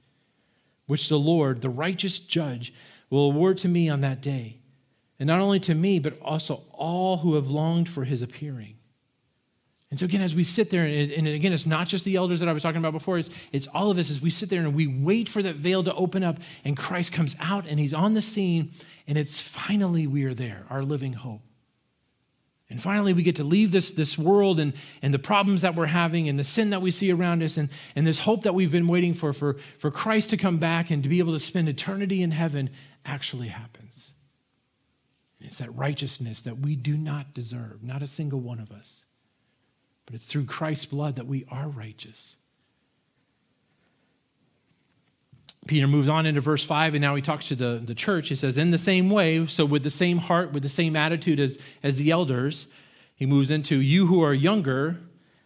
[0.86, 2.72] which the Lord, the righteous judge,
[3.08, 4.58] will award to me on that day.
[5.20, 8.76] And not only to me, but also all who have longed for his appearing.
[9.90, 12.48] And so, again, as we sit there, and, again, it's not just the elders that
[12.48, 14.74] I was talking about before, it's, it's all of us as we sit there and
[14.74, 18.14] we wait for that veil to open up, and Christ comes out and he's on
[18.14, 18.72] the scene,
[19.06, 21.47] and it's finally we are there, our living hope.
[22.70, 25.86] And finally, we get to leave this, this world and, and the problems that we're
[25.86, 28.70] having and the sin that we see around us and, and this hope that we've
[28.70, 31.68] been waiting for, for, for Christ to come back and to be able to spend
[31.68, 32.68] eternity in heaven
[33.06, 34.12] actually happens.
[35.38, 39.06] And it's that righteousness that we do not deserve, not a single one of us.
[40.04, 42.36] But it's through Christ's blood that we are righteous.
[45.68, 48.28] Peter moves on into verse 5, and now he talks to the, the church.
[48.28, 51.38] He says, In the same way, so with the same heart, with the same attitude
[51.38, 52.66] as, as the elders,
[53.14, 54.96] he moves into, You who are younger,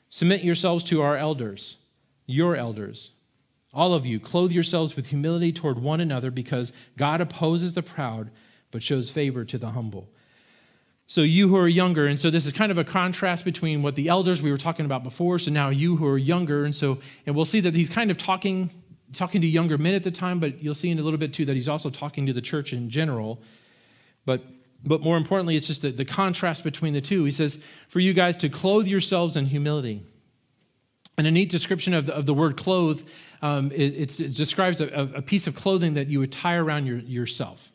[0.08, 1.76] submit yourselves to our elders,
[2.24, 3.10] your elders.
[3.74, 8.30] All of you, clothe yourselves with humility toward one another, because God opposes the proud,
[8.70, 10.08] but shows favor to the humble.
[11.08, 13.96] So, you who are younger, and so this is kind of a contrast between what
[13.96, 17.00] the elders we were talking about before, so now you who are younger, and so,
[17.26, 18.70] and we'll see that he's kind of talking
[19.14, 21.44] talking to younger men at the time, but you'll see in a little bit too
[21.44, 23.40] that he's also talking to the church in general.
[24.24, 24.42] But,
[24.84, 27.24] but more importantly, it's just the, the contrast between the two.
[27.24, 30.02] He says, For you guys to clothe yourselves in humility.
[31.18, 33.02] And a neat description of the, of the word clothe,
[33.42, 36.98] um, it, it, describes a, a, piece of clothing that you would tie around your,
[36.98, 37.70] yourself.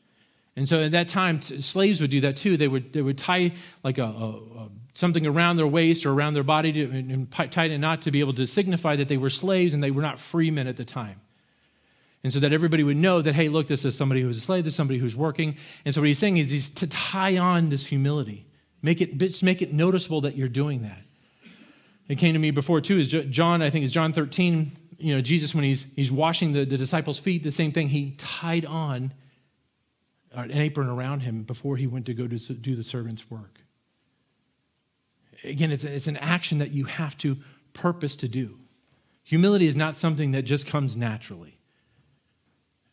[0.55, 2.57] And so at that time, slaves would do that too.
[2.57, 6.43] They would, they would tie like a, a, something around their waist or around their
[6.43, 9.75] body to, and tighten a knot to be able to signify that they were slaves
[9.75, 11.21] and they were not free men at the time.
[12.23, 14.63] And so that everybody would know that, hey, look, this is somebody who's a slave,
[14.63, 15.55] this is somebody who's working.
[15.85, 18.45] And so what he's saying is he's to tie on this humility.
[18.81, 21.01] Make it, just make it noticeable that you're doing that.
[22.07, 25.21] It came to me before too, is John, I think it's John 13, you know,
[25.21, 29.13] Jesus, when he's, he's washing the, the disciples' feet, the same thing, he tied on
[30.31, 33.61] an apron around him before he went to go to do the servant's work.
[35.43, 37.37] Again, it's, it's an action that you have to
[37.73, 38.57] purpose to do.
[39.23, 41.56] Humility is not something that just comes naturally.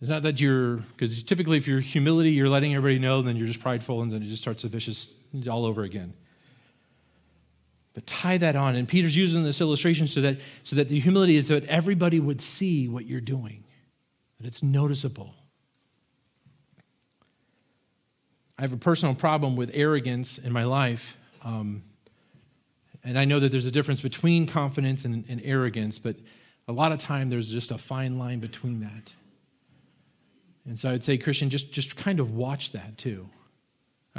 [0.05, 3.46] It's not that you're, because typically if you're humility, you're letting everybody know, then you're
[3.46, 5.11] just prideful, and then it just starts a vicious
[5.50, 6.12] all over again.
[7.94, 8.76] But tie that on.
[8.76, 12.42] And Peter's using this illustration so that, so that the humility is that everybody would
[12.42, 13.64] see what you're doing,
[14.38, 15.34] that it's noticeable.
[18.59, 21.16] I have a personal problem with arrogance in my life.
[21.42, 21.80] Um,
[23.02, 26.16] and I know that there's a difference between confidence and, and arrogance, but
[26.68, 29.14] a lot of time there's just a fine line between that.
[30.66, 33.28] And so I'd say, Christian, just, just kind of watch that too.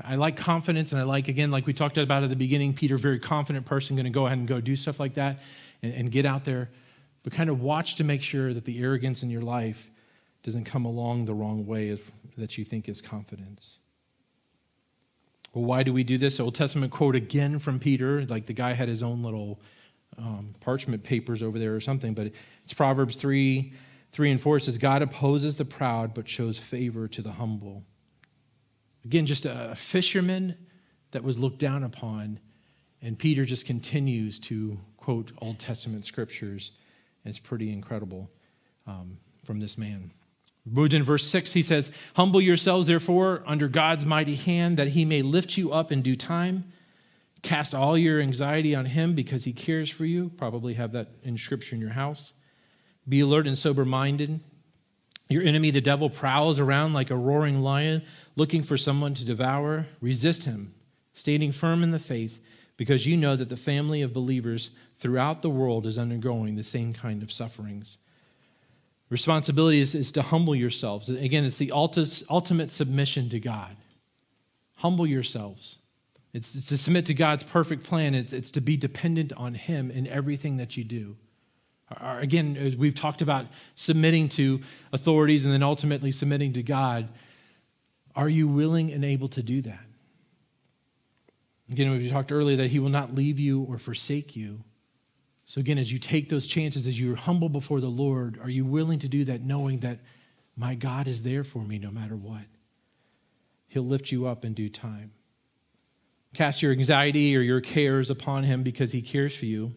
[0.03, 2.97] I like confidence, and I like, again, like we talked about at the beginning, Peter,
[2.97, 5.39] very confident person, going to go ahead and go do stuff like that
[5.81, 6.69] and, and get out there.
[7.23, 9.89] But kind of watch to make sure that the arrogance in your life
[10.43, 12.01] doesn't come along the wrong way of,
[12.37, 13.77] that you think is confidence.
[15.53, 16.41] Well, why do we do this?
[16.41, 19.61] Old Testament quote again from Peter, like the guy had his own little
[20.17, 22.31] um, parchment papers over there or something, but
[22.63, 23.71] it's Proverbs 3
[24.16, 24.61] 3 and 4.
[24.61, 27.84] Says, God opposes the proud, but shows favor to the humble.
[29.03, 30.55] Again, just a fisherman
[31.11, 32.39] that was looked down upon.
[33.01, 36.72] And Peter just continues to quote Old Testament scriptures.
[37.26, 38.32] It's pretty incredible
[38.88, 40.11] um, from this man.
[40.66, 45.24] In verse 6, he says, Humble yourselves, therefore, under God's mighty hand, that he may
[45.24, 46.72] lift you up in due time.
[47.41, 50.32] Cast all your anxiety on him because he cares for you.
[50.38, 52.32] Probably have that in scripture in your house.
[53.08, 54.39] Be alert and sober minded.
[55.30, 58.03] Your enemy, the devil, prowls around like a roaring lion
[58.36, 59.88] looking for someone to devour.
[60.01, 60.74] Resist him,
[61.14, 62.39] standing firm in the faith,
[62.78, 66.93] because you know that the family of believers throughout the world is undergoing the same
[66.93, 67.97] kind of sufferings.
[69.10, 71.10] Responsibility is, is to humble yourselves.
[71.10, 73.76] Again, it's the ultimate submission to God.
[74.78, 75.78] Humble yourselves.
[76.34, 79.89] It's, it's to submit to God's perfect plan, it's, it's to be dependent on Him
[79.89, 81.16] in everything that you do.
[82.01, 87.09] Again, as we've talked about submitting to authorities and then ultimately submitting to God,
[88.15, 89.79] are you willing and able to do that?
[91.71, 94.63] Again, we talked earlier that He will not leave you or forsake you.
[95.45, 98.65] So, again, as you take those chances, as you're humble before the Lord, are you
[98.65, 99.99] willing to do that knowing that
[100.55, 102.45] my God is there for me no matter what?
[103.67, 105.11] He'll lift you up in due time.
[106.33, 109.73] Cast your anxiety or your cares upon Him because He cares for you.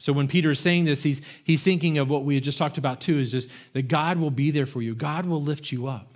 [0.00, 2.78] So when Peter is saying this, he's, he's thinking of what we had just talked
[2.78, 4.94] about too, is just that God will be there for you.
[4.94, 6.14] God will lift you up.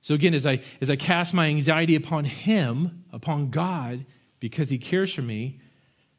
[0.00, 4.06] So again, as I as I cast my anxiety upon him, upon God,
[4.40, 5.60] because he cares for me,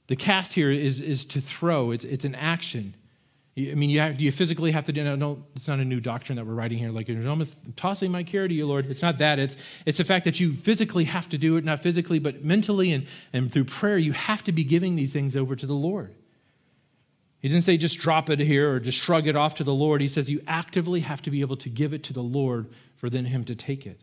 [0.05, 1.89] the cast here is, is to throw.
[1.89, 2.93] It's, it's an action.
[3.57, 6.35] I mean, you, have, you physically have to do no, it's not a new doctrine
[6.35, 6.91] that we're writing here.
[6.91, 8.85] Like, I'm tossing my care to you, Lord.
[8.91, 9.39] It's not that.
[9.39, 12.91] It's, it's the fact that you physically have to do it, not physically, but mentally
[12.91, 16.13] and, and through prayer, you have to be giving these things over to the Lord.
[17.41, 20.01] He didn't say just drop it here or just shrug it off to the Lord.
[20.01, 23.09] He says you actively have to be able to give it to the Lord for
[23.09, 24.01] then Him to take it.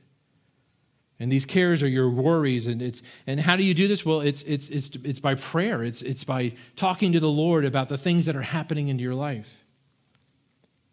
[1.21, 2.67] And these cares are your worries.
[2.67, 4.05] And, it's, and how do you do this?
[4.05, 7.89] Well, it's, it's, it's, it's by prayer, it's, it's by talking to the Lord about
[7.89, 9.65] the things that are happening into your life.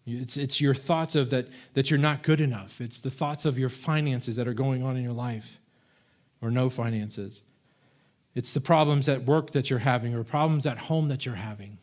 [0.07, 2.79] It's, it's your thoughts of that, that you're not good enough.
[2.79, 5.59] It's the thoughts of your finances that are going on in your life
[6.41, 7.41] or no finances.
[8.35, 11.79] It's the problems at work that you're having or problems at home that you're having.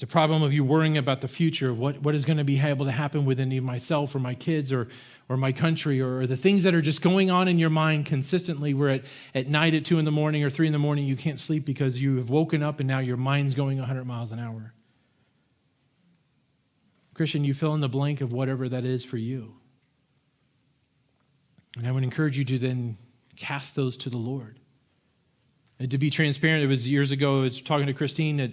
[0.00, 2.58] It's a problem of you worrying about the future, what, what is going to be
[2.58, 4.88] able to happen within myself or my kids or,
[5.28, 8.06] or my country or, or the things that are just going on in your mind
[8.06, 11.04] consistently where at, at night at 2 in the morning or 3 in the morning
[11.04, 14.32] you can't sleep because you have woken up and now your mind's going 100 miles
[14.32, 14.72] an hour.
[17.12, 19.56] Christian, you fill in the blank of whatever that is for you.
[21.76, 22.96] And I would encourage you to then
[23.36, 24.60] cast those to the Lord.
[25.78, 28.52] And to be transparent, it was years ago, I was talking to Christine that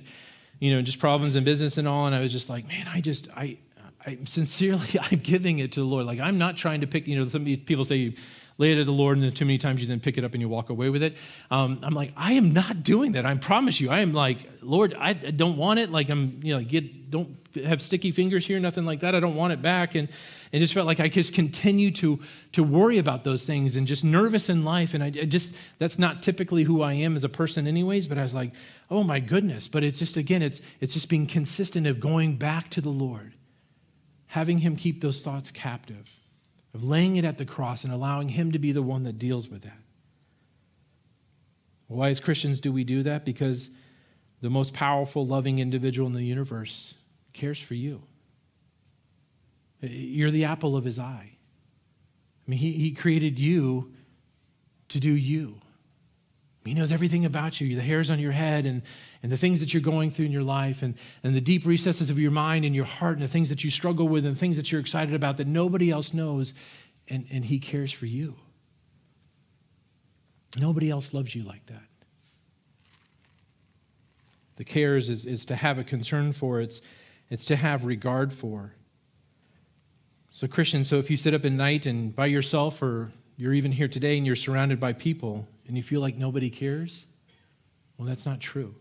[0.59, 2.05] you know, just problems in business and all.
[2.05, 3.57] And I was just like, man, I just, I,
[4.05, 6.05] I sincerely, I'm giving it to the Lord.
[6.05, 8.15] Like, I'm not trying to pick, you know, some people say
[8.57, 10.33] lay it at the Lord, and then too many times you then pick it up
[10.33, 11.15] and you walk away with it.
[11.51, 13.25] Um, I'm like, I am not doing that.
[13.25, 13.89] I promise you.
[13.89, 15.91] I am like, Lord, I don't want it.
[15.91, 19.13] Like, I'm, you know, get, don't have sticky fingers here, nothing like that.
[19.13, 19.93] I don't want it back.
[19.93, 20.09] And
[20.51, 22.19] it just felt like I just continue to,
[22.53, 24.95] to worry about those things and just nervous in life.
[24.95, 28.07] And I, I just, that's not typically who I am as a person, anyways.
[28.07, 28.53] But I was like,
[28.89, 29.67] oh my goodness.
[29.67, 33.33] But it's just, again, it's, it's just being consistent of going back to the Lord,
[34.27, 36.11] having Him keep those thoughts captive
[36.78, 39.49] of laying it at the cross and allowing Him to be the one that deals
[39.49, 39.80] with that.
[41.88, 43.25] Why, as Christians, do we do that?
[43.25, 43.71] Because
[44.41, 46.93] the most powerful, loving individual in the universe
[47.34, 48.03] cares for you.
[49.82, 51.32] You're the apple of His eye.
[51.32, 53.91] I mean, He, he created you
[54.89, 55.59] to do you.
[56.63, 58.84] He knows everything about you, the hairs on your head and,
[59.24, 62.09] and the things that you're going through in your life and, and the deep recesses
[62.09, 64.57] of your mind and your heart and the things that you struggle with and things
[64.57, 66.53] that you're excited about that nobody else knows.
[67.07, 68.36] And, and He cares for you.
[70.59, 71.84] Nobody else loves you like that.
[74.57, 76.82] The cares is, is to have a concern for, it's,
[77.30, 78.74] it's to have regard for.
[80.32, 83.72] So, Christian, so if you sit up at night and by yourself or you're even
[83.72, 87.05] here today and you're surrounded by people and you feel like nobody cares,
[87.97, 88.76] well, that's not true.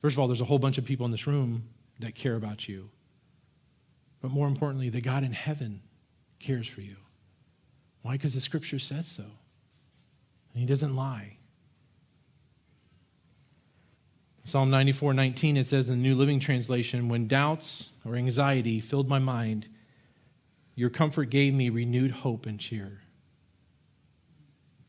[0.00, 1.64] First of all, there's a whole bunch of people in this room
[1.98, 2.90] that care about you.
[4.20, 5.82] But more importantly, the God in heaven
[6.38, 6.96] cares for you.
[8.02, 8.12] Why?
[8.12, 9.22] Because the scripture says so.
[9.22, 11.36] And he doesn't lie.
[14.44, 19.08] Psalm 94 19, it says in the New Living Translation, when doubts or anxiety filled
[19.08, 19.66] my mind,
[20.74, 23.00] your comfort gave me renewed hope and cheer.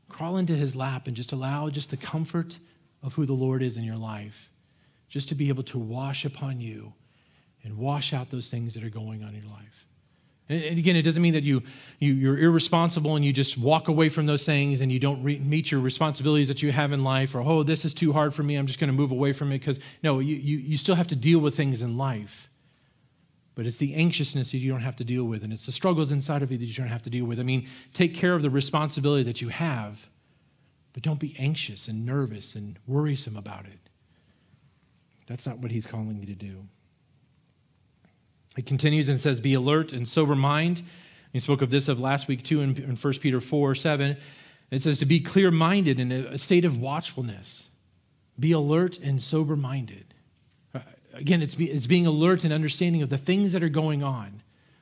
[0.10, 2.60] Crawl into his lap and just allow just the comfort
[3.04, 4.51] of who the Lord is in your life,
[5.12, 6.94] just to be able to wash upon you
[7.64, 9.86] and wash out those things that are going on in your life.
[10.48, 11.64] And again, it doesn't mean that you,
[12.00, 15.38] you, you're irresponsible and you just walk away from those things and you don't re-
[15.38, 18.42] meet your responsibilities that you have in life, or, oh, this is too hard for
[18.42, 19.60] me, I'm just going to move away from it.
[19.60, 22.50] Because, no, you, you, you still have to deal with things in life.
[23.54, 26.12] But it's the anxiousness that you don't have to deal with, and it's the struggles
[26.12, 27.38] inside of you that you don't have to deal with.
[27.40, 30.10] I mean, take care of the responsibility that you have,
[30.94, 33.91] but don't be anxious and nervous and worrisome about it.
[35.32, 36.66] That's not what he's calling you to do.
[38.58, 40.84] He continues and says, Be alert and sober mind.
[41.32, 44.18] He spoke of this of last week too in, in 1 Peter 4 7.
[44.72, 47.70] It says to be clear minded in a, state of watchfulness.
[48.38, 50.14] Be alert and sober minded.
[50.76, 50.80] Uh,
[51.14, 54.41] again, it's, be, it's being alert and understanding of the things that are going on.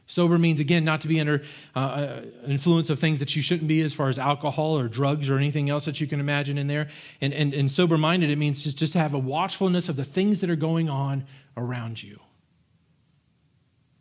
[0.10, 1.43] Sober means, again, not to be under
[1.76, 5.30] uh, uh influence of things that you shouldn't be as far as alcohol or drugs
[5.30, 6.88] or anything else that you can imagine in there.
[7.22, 10.03] And, and, and sober minded, it means just, just to have a watchfulness of the
[10.03, 12.20] things that are going on around you.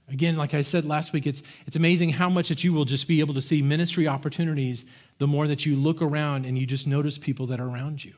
[0.08, 3.06] Again, like I said last week, it's, it's amazing how much that you will just
[3.06, 4.86] be able to see ministry opportunities
[5.18, 8.14] the more that you look around and you just notice people that are around you.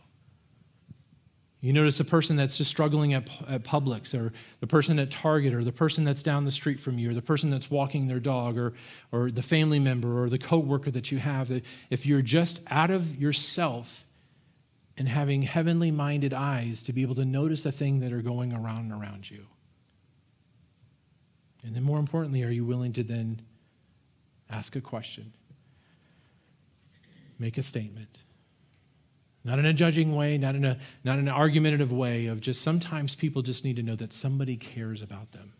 [1.60, 5.52] You notice a person that's just struggling at, at Publix, or the person at Target,
[5.52, 8.20] or the person that's down the street from you, or the person that's walking their
[8.20, 8.72] dog, or,
[9.12, 11.50] or the family member, or the coworker that you have.
[11.90, 14.06] If you're just out of yourself
[14.96, 18.52] and having heavenly minded eyes to be able to notice the thing that are going
[18.52, 19.46] around and around you.
[21.64, 23.42] And then, more importantly, are you willing to then
[24.48, 25.34] ask a question?
[27.38, 28.22] Make a statement.
[29.42, 32.60] Not in a judging way, not in, a, not in an argumentative way, of just
[32.62, 35.54] sometimes people just need to know that somebody cares about them.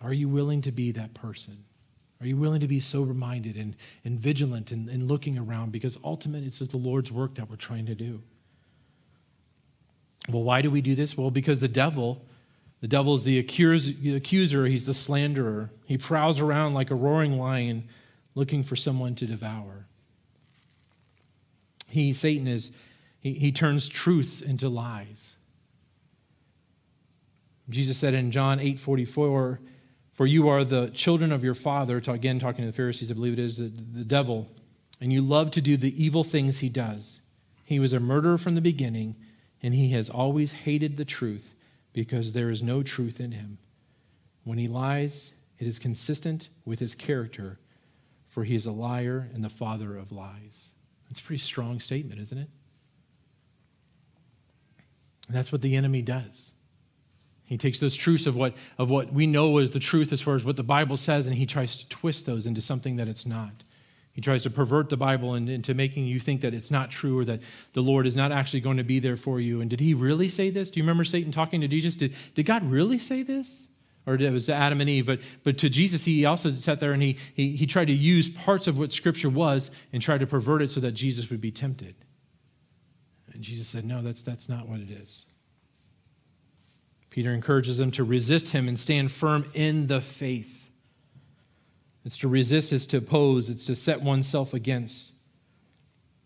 [0.00, 1.64] Are you willing to be that person?
[2.20, 3.74] Are you willing to be sober minded and,
[4.04, 5.72] and vigilant and, and looking around?
[5.72, 8.22] Because ultimately, it's the Lord's work that we're trying to do.
[10.28, 11.18] Well, why do we do this?
[11.18, 12.22] Well, because the devil
[12.84, 15.70] the devil is the accuser, he's the slanderer.
[15.86, 17.88] He prowls around like a roaring lion
[18.34, 19.86] looking for someone to devour.
[21.88, 22.70] He, Satan, is,
[23.20, 25.36] he, he turns truths into lies.
[27.70, 29.60] Jesus said in John 8 44,
[30.12, 33.34] For you are the children of your father, again talking to the Pharisees, I believe
[33.34, 34.50] it is, the, the devil,
[35.00, 37.20] and you love to do the evil things he does.
[37.64, 39.16] He was a murderer from the beginning,
[39.62, 41.54] and he has always hated the truth
[41.92, 43.58] because there is no truth in him.
[44.44, 47.58] When he lies, it is consistent with his character,
[48.28, 50.73] for he is a liar and the father of lies.
[51.14, 52.48] That's a pretty strong statement, isn't it?
[55.28, 56.50] And that's what the enemy does.
[57.44, 60.34] He takes those truths of what, of what we know is the truth as far
[60.34, 63.24] as what the Bible says, and he tries to twist those into something that it's
[63.24, 63.62] not.
[64.10, 67.24] He tries to pervert the Bible into making you think that it's not true or
[67.26, 67.42] that
[67.74, 69.60] the Lord is not actually going to be there for you.
[69.60, 70.68] And did he really say this?
[70.72, 71.94] Do you remember Satan talking to Jesus?
[71.94, 73.68] Did, did God really say this?
[74.06, 76.92] Or it was to Adam and Eve, but, but to Jesus, he also sat there
[76.92, 80.26] and he, he, he tried to use parts of what Scripture was and tried to
[80.26, 81.94] pervert it so that Jesus would be tempted.
[83.32, 85.24] And Jesus said, No, that's, that's not what it is.
[87.08, 90.70] Peter encourages them to resist him and stand firm in the faith.
[92.04, 95.12] It's to resist, it's to oppose, it's to set oneself against.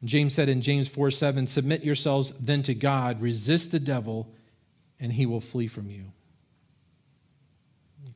[0.05, 4.33] James said in James 4 7, Submit yourselves then to God, resist the devil,
[4.99, 6.13] and he will flee from you.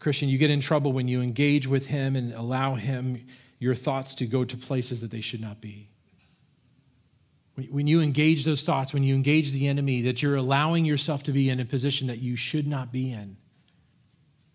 [0.03, 3.25] Christian, you get in trouble when you engage with him and allow him,
[3.61, 5.91] your thoughts, to go to places that they should not be.
[7.71, 11.33] When you engage those thoughts, when you engage the enemy, that you're allowing yourself to
[11.33, 13.37] be in a position that you should not be in.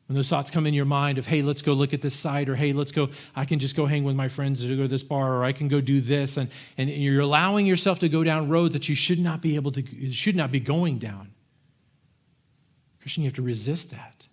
[0.07, 2.49] When those thoughts come in your mind of, hey, let's go look at this site,
[2.49, 4.87] or hey, let's go, I can just go hang with my friends to go to
[4.89, 8.21] this bar, or I can go do this, and, and you're allowing yourself to go
[8.21, 11.31] down roads that you should not be able to, should not be going down.
[12.99, 14.26] Christian, you have to resist that.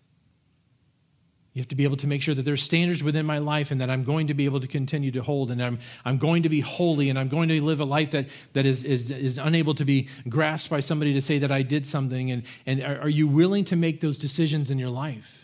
[1.54, 3.80] You have to be able to make sure that there's standards within my life and
[3.80, 6.48] that I'm going to be able to continue to hold and I'm, I'm going to
[6.48, 9.72] be holy and I'm going to live a life that, that is, is, is unable
[9.76, 12.32] to be grasped by somebody to say that I did something.
[12.32, 15.43] And, and are, are you willing to make those decisions in your life?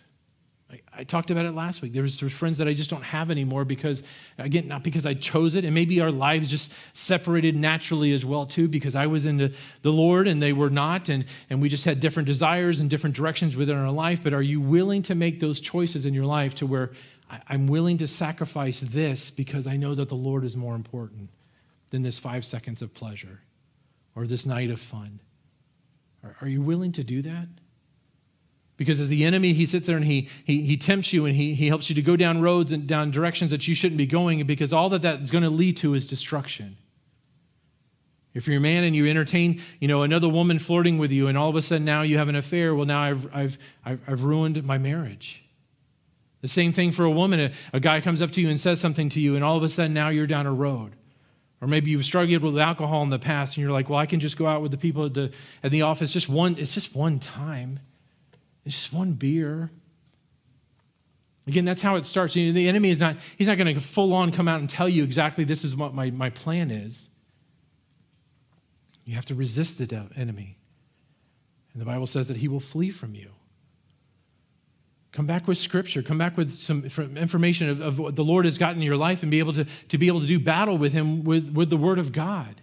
[1.01, 1.93] I, talked about it last week.
[1.93, 4.03] There's, there's friends that I just don't have anymore because,
[4.39, 8.47] again, not because I chose it, and maybe our lives just separated naturally as well,
[8.47, 11.85] too, because I was into the Lord and they were not, and, and we just
[11.85, 14.23] had different desires and different directions within our life.
[14.23, 16.91] But are you willing to make those choices in your life to where
[17.49, 21.31] I'm willing to sacrifice this because I know that the Lord is more important
[21.91, 23.41] than this five seconds of pleasure
[24.15, 25.21] or this night of fun?
[26.25, 27.49] Are, are you willing to do that?
[28.81, 31.53] Because as the enemy, he sits there and he, he, he tempts you and he,
[31.53, 34.47] he helps you to go down roads and down directions that you shouldn't be going
[34.47, 36.79] because all that that's going to lead to is destruction.
[38.33, 41.37] If you're a man and you entertain, you know, another woman flirting with you and
[41.37, 44.25] all of a sudden now you have an affair, well, now I've, I've, I've, I've
[44.25, 45.45] ruined my marriage.
[46.41, 47.39] The same thing for a woman.
[47.39, 49.63] A, a guy comes up to you and says something to you and all of
[49.63, 50.97] a sudden now you're down a road.
[51.61, 54.21] Or maybe you've struggled with alcohol in the past and you're like, well, I can
[54.21, 56.97] just go out with the people at the, at the office just one, it's just
[56.97, 57.81] one time.
[58.71, 59.69] It's just one beer.
[61.49, 62.37] Again, that's how it starts.
[62.37, 64.71] You know, the enemy is not, he's not going to full on come out and
[64.71, 67.09] tell you exactly this is what my, my plan is.
[69.05, 70.57] You have to resist the enemy.
[71.73, 73.31] And the Bible says that he will flee from you.
[75.11, 76.01] Come back with scripture.
[76.01, 76.85] Come back with some
[77.17, 79.65] information of, of, what the Lord has gotten in your life and be able to,
[79.65, 82.61] to be able to do battle with him with, with the word of God.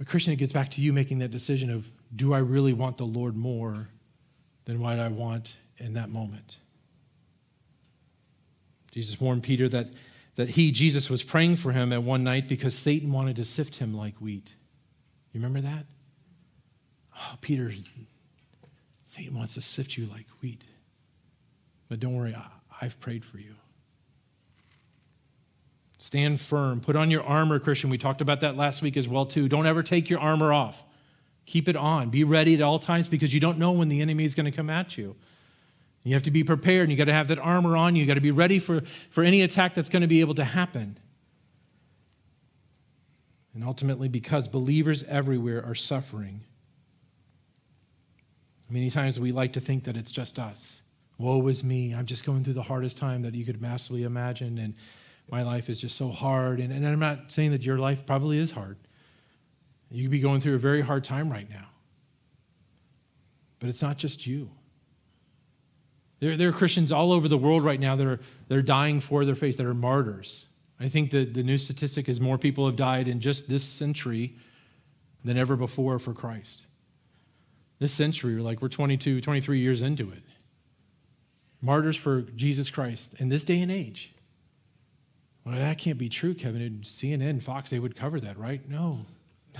[0.00, 2.96] But Christian, it gets back to you making that decision of do I really want
[2.96, 3.88] the Lord more
[4.64, 6.56] than what I want in that moment?
[8.92, 9.88] Jesus warned Peter that,
[10.36, 13.76] that he, Jesus, was praying for him at one night because Satan wanted to sift
[13.76, 14.54] him like wheat.
[15.34, 15.84] You remember that?
[17.18, 17.70] Oh, Peter,
[19.04, 20.64] Satan wants to sift you like wheat.
[21.90, 22.34] But don't worry,
[22.80, 23.54] I've prayed for you.
[26.00, 26.80] Stand firm.
[26.80, 27.90] Put on your armor, Christian.
[27.90, 29.50] We talked about that last week as well, too.
[29.50, 30.82] Don't ever take your armor off.
[31.44, 32.08] Keep it on.
[32.08, 34.50] Be ready at all times because you don't know when the enemy is going to
[34.50, 35.14] come at you.
[36.02, 38.06] You have to be prepared and you got to have that armor on you.
[38.06, 38.80] Got to be ready for,
[39.10, 40.96] for any attack that's going to be able to happen.
[43.52, 46.40] And ultimately, because believers everywhere are suffering.
[48.70, 50.80] Many times we like to think that it's just us.
[51.18, 51.94] Woe is me.
[51.94, 54.74] I'm just going through the hardest time that you could massively imagine, and
[55.30, 56.60] my life is just so hard.
[56.60, 58.78] And, and I'm not saying that your life probably is hard.
[59.90, 61.66] You could be going through a very hard time right now.
[63.58, 64.50] But it's not just you.
[66.20, 69.00] There, there are Christians all over the world right now that are, that are dying
[69.00, 70.46] for their faith, that are martyrs.
[70.78, 74.36] I think that the new statistic is more people have died in just this century
[75.24, 76.66] than ever before for Christ.
[77.78, 80.22] This century, like we're 22, 23 years into it.
[81.62, 84.14] Martyrs for Jesus Christ in this day and age.
[85.44, 86.80] Well, that can't be true, Kevin.
[86.82, 88.68] CNN, Fox, they would cover that, right?
[88.68, 89.06] No,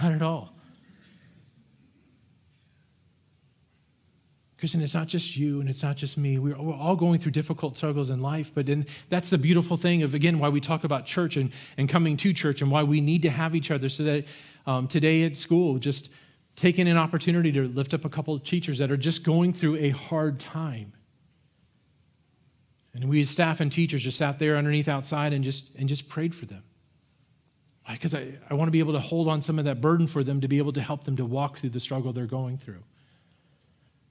[0.01, 0.55] not at all.
[4.61, 6.39] Christian, it's not just you and it's not just me.
[6.39, 10.13] We're all going through difficult struggles in life, but then that's the beautiful thing of,
[10.13, 13.23] again, why we talk about church and, and coming to church and why we need
[13.23, 14.27] to have each other so that
[14.67, 16.11] um, today at school, just
[16.57, 19.77] taking an opportunity to lift up a couple of teachers that are just going through
[19.77, 20.93] a hard time.
[22.93, 26.09] And we as staff and teachers just sat there underneath outside and just, and just
[26.09, 26.63] prayed for them.
[27.85, 27.95] Why?
[27.95, 30.25] Because I, I want to be able to hold on some of that burden for
[30.25, 32.83] them to be able to help them to walk through the struggle they're going through.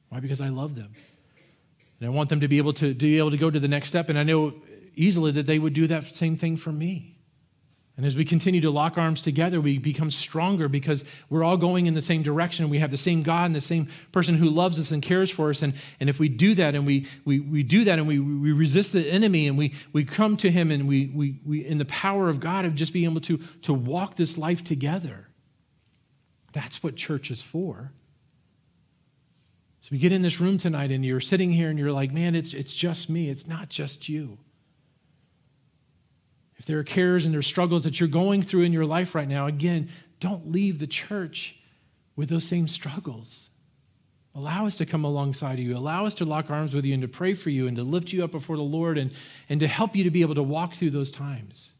[0.10, 0.20] Why?
[0.20, 0.94] Because I love them.
[2.00, 3.68] And I want them to be able to, to be able to go to the
[3.68, 4.10] next step.
[4.10, 4.54] And I know
[4.96, 7.19] easily that they would do that same thing for me.
[8.00, 11.86] And as we continue to lock arms together, we become stronger because we're all going
[11.86, 12.70] in the same direction.
[12.70, 15.50] We have the same God and the same person who loves us and cares for
[15.50, 15.62] us.
[15.62, 18.54] And, and if we do that and we, we, we do that and we, we
[18.54, 21.84] resist the enemy and we, we come to him and we, we, we, in the
[21.84, 25.28] power of God, of just being able to, to walk this life together,
[26.54, 27.92] that's what church is for.
[29.82, 32.34] So we get in this room tonight and you're sitting here and you're like, man,
[32.34, 33.28] it's, it's just me.
[33.28, 34.38] It's not just you
[36.60, 39.16] if there are cares and there are struggles that you're going through in your life
[39.16, 39.90] right now, again,
[40.20, 41.58] don't leave the church
[42.18, 43.50] with those same struggles.
[44.36, 45.76] Allow us to come alongside of you.
[45.76, 48.12] Allow us to lock arms with you and to pray for you and to lift
[48.12, 49.12] you up before the Lord and,
[49.48, 51.74] and to help you to be able to walk through those times.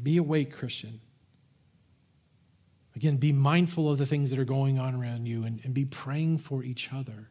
[0.00, 1.00] Be awake, Christian.
[2.94, 5.86] Again, be mindful of the things that are going on around you and, and be
[5.86, 7.30] praying for each other.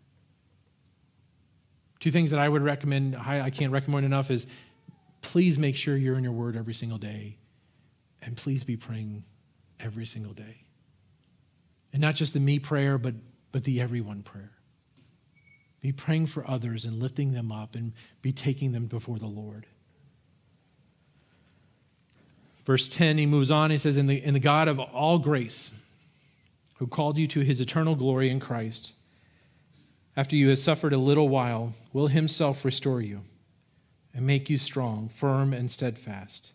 [1.99, 4.47] Two things that I would recommend, I can't recommend enough, is
[5.21, 7.37] please make sure you're in your word every single day.
[8.21, 9.23] And please be praying
[9.79, 10.63] every single day.
[11.91, 13.15] And not just the me prayer, but,
[13.51, 14.51] but the everyone prayer.
[15.81, 19.65] Be praying for others and lifting them up and be taking them before the Lord.
[22.65, 23.71] Verse 10, he moves on.
[23.71, 25.71] He says, In the, in the God of all grace,
[26.75, 28.93] who called you to his eternal glory in Christ,
[30.19, 33.21] after you have suffered a little while, will himself restore you
[34.13, 36.51] and make you strong, firm, and steadfast.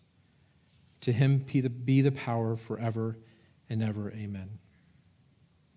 [1.01, 3.17] To him be the power forever
[3.67, 4.11] and ever.
[4.11, 4.59] Amen.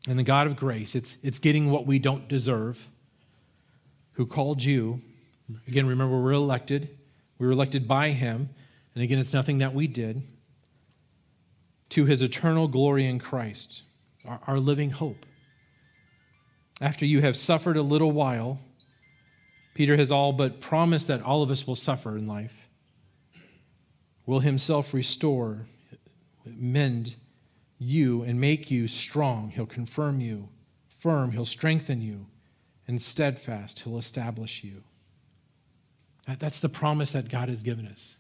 [0.07, 2.87] And the God of grace, it's, it's getting what we don't deserve,
[4.17, 5.01] who called you.
[5.67, 6.91] Again, remember, we're elected.
[7.39, 8.51] We were elected by him.
[8.95, 10.21] And again, it's nothing that we did.
[11.89, 13.81] To his eternal glory in Christ,
[14.27, 15.25] our, our living hope.
[16.81, 18.61] After you have suffered a little while,
[19.75, 22.69] Peter has all but promised that all of us will suffer in life,
[24.27, 25.67] will himself restore,
[26.45, 27.17] mend,
[27.79, 29.51] you and make you strong.
[29.51, 30.49] He'll confirm you
[30.99, 31.33] firm.
[31.33, 32.27] He'll strengthen you.
[32.87, 34.83] And steadfast, He'll establish you.
[36.39, 38.18] That's the promise that God has given us.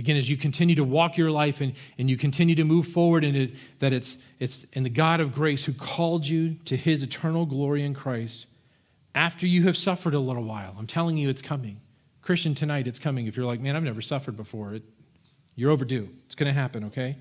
[0.00, 3.22] Again, as you continue to walk your life and, and you continue to move forward
[3.22, 7.02] in it, that it's, it's in the God of grace who called you to his
[7.02, 8.46] eternal glory in Christ
[9.14, 10.74] after you have suffered a little while.
[10.78, 11.82] I'm telling you, it's coming.
[12.22, 13.26] Christian, tonight, it's coming.
[13.26, 14.84] If you're like, man, I've never suffered before, it,
[15.54, 16.08] you're overdue.
[16.24, 17.18] It's going to happen, okay?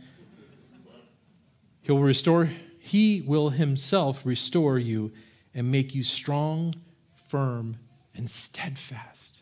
[1.81, 2.49] He'll restore,
[2.79, 5.11] he will himself restore you
[5.53, 6.75] and make you strong,
[7.27, 7.75] firm,
[8.15, 9.41] and steadfast.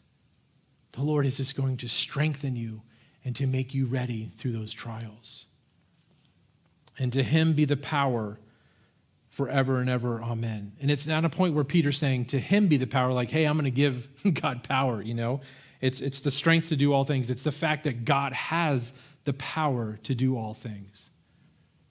[0.93, 2.81] The Lord is just going to strengthen you
[3.27, 5.47] and to make you ready through those trials.
[6.97, 8.39] And to him be the power
[9.27, 10.23] forever and ever.
[10.23, 10.71] Amen.
[10.79, 13.43] And it's not a point where Peter's saying, to him be the power, like, hey,
[13.43, 14.07] I'm going to give
[14.41, 15.41] God power, you know?
[15.81, 17.29] It's, it's the strength to do all things.
[17.29, 18.93] It's the fact that God has
[19.25, 21.09] the power to do all things.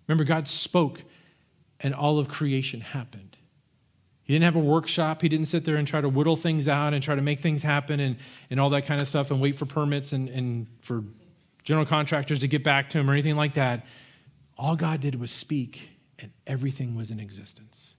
[0.09, 1.03] Remember, God spoke
[1.81, 3.37] and all of creation happened.
[4.23, 5.21] He didn't have a workshop.
[5.21, 7.63] He didn't sit there and try to whittle things out and try to make things
[7.63, 8.17] happen and,
[8.49, 11.05] and all that kind of stuff and wait for permits and, and for
[11.67, 13.85] general contractors to get back to him or anything like that.
[14.57, 17.97] All God did was speak and everything was in existence.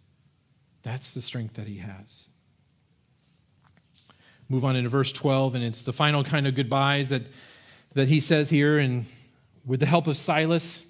[0.81, 2.29] That's the strength that he has.
[4.49, 7.23] Move on into verse 12, and it's the final kind of goodbyes that,
[7.93, 8.77] that he says here.
[8.77, 9.05] And
[9.65, 10.87] with the help of Silas,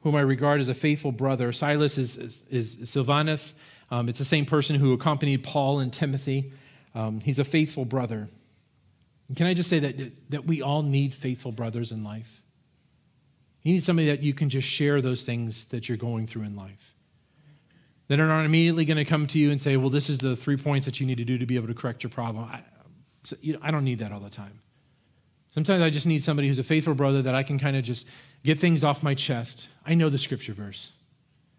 [0.00, 1.52] whom I regard as a faithful brother.
[1.52, 3.52] Silas is, is, is Silvanus.
[3.90, 6.52] Um, it's the same person who accompanied Paul and Timothy.
[6.94, 8.28] Um, he's a faithful brother.
[9.36, 12.42] Can I just say that, that we all need faithful brothers in life?
[13.62, 16.56] You need somebody that you can just share those things that you're going through in
[16.56, 16.94] life.
[18.06, 20.34] That are not immediately going to come to you and say, well, this is the
[20.34, 22.44] three points that you need to do to be able to correct your problem.
[22.44, 22.62] I,
[23.24, 24.60] so, you know, I don't need that all the time.
[25.50, 28.06] Sometimes I just need somebody who's a faithful brother that I can kind of just
[28.44, 29.68] get things off my chest.
[29.84, 30.92] I know the scripture verse.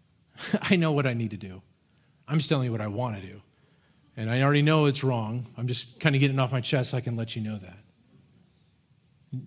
[0.62, 1.62] I know what I need to do.
[2.26, 3.42] I'm just telling you what I want to do.
[4.20, 5.46] And I already know it's wrong.
[5.56, 7.78] I'm just kind of getting off my chest so I can let you know that.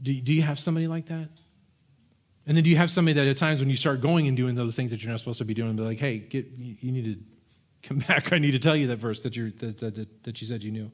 [0.01, 1.29] Do, do you have somebody like that?
[2.47, 4.55] And then do you have somebody that at times when you start going and doing
[4.55, 7.05] those things that you're not supposed to be doing, be like, hey, get, you need
[7.05, 8.33] to come back.
[8.33, 10.71] I need to tell you that verse that, you that, that, that you said you
[10.71, 10.91] knew.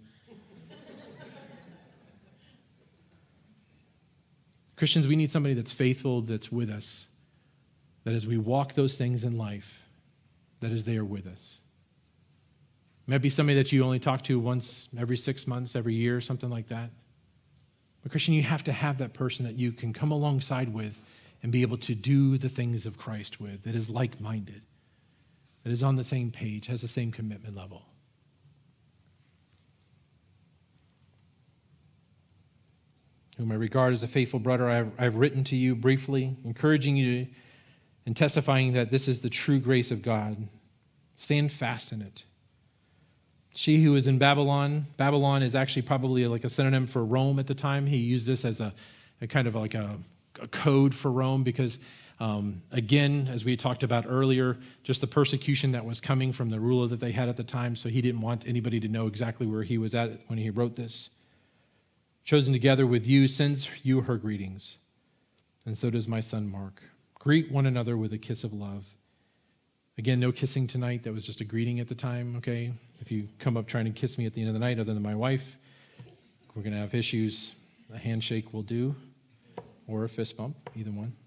[4.75, 7.07] Christians, we need somebody that's faithful, that's with us,
[8.03, 9.88] that as we walk those things in life,
[10.59, 11.61] that is there with us.
[13.10, 16.51] Might be somebody that you only talk to once every six months, every year, something
[16.51, 16.91] like that.
[18.03, 21.01] But, Christian, you have to have that person that you can come alongside with
[21.41, 24.62] and be able to do the things of Christ with, that is like minded,
[25.64, 27.84] that is on the same page, has the same commitment level.
[33.39, 37.28] whom I regard as a faithful brother, I've, I've written to you briefly, encouraging you
[38.05, 40.49] and testifying that this is the true grace of God.
[41.16, 42.26] Stand fast in it.
[43.54, 47.47] She who is in Babylon, Babylon is actually probably like a synonym for Rome at
[47.47, 47.88] the time.
[47.88, 48.74] He used this as a,
[49.22, 49.97] a kind of like a,
[50.41, 51.80] a code for Rome because,
[52.20, 56.60] um, again, as we talked about earlier, just the persecution that was coming from the
[56.60, 57.76] ruler that they had at the time.
[57.76, 60.76] So he didn't want anybody to know exactly where he was at when he wrote
[60.76, 61.10] this
[62.30, 64.78] chosen together with you, sends you her greetings.
[65.66, 66.84] And so does my son Mark.
[67.16, 68.95] Greet one another with a kiss of love.
[70.00, 71.04] Again, no kissing tonight.
[71.04, 72.72] That was just a greeting at the time, okay?
[73.02, 74.93] If you come up trying to kiss me at the end of the night, other
[74.93, 75.58] than my wife,
[76.56, 77.52] we're going to have issues.
[77.93, 78.95] A handshake will do,
[79.88, 81.18] or a fist bump, either one.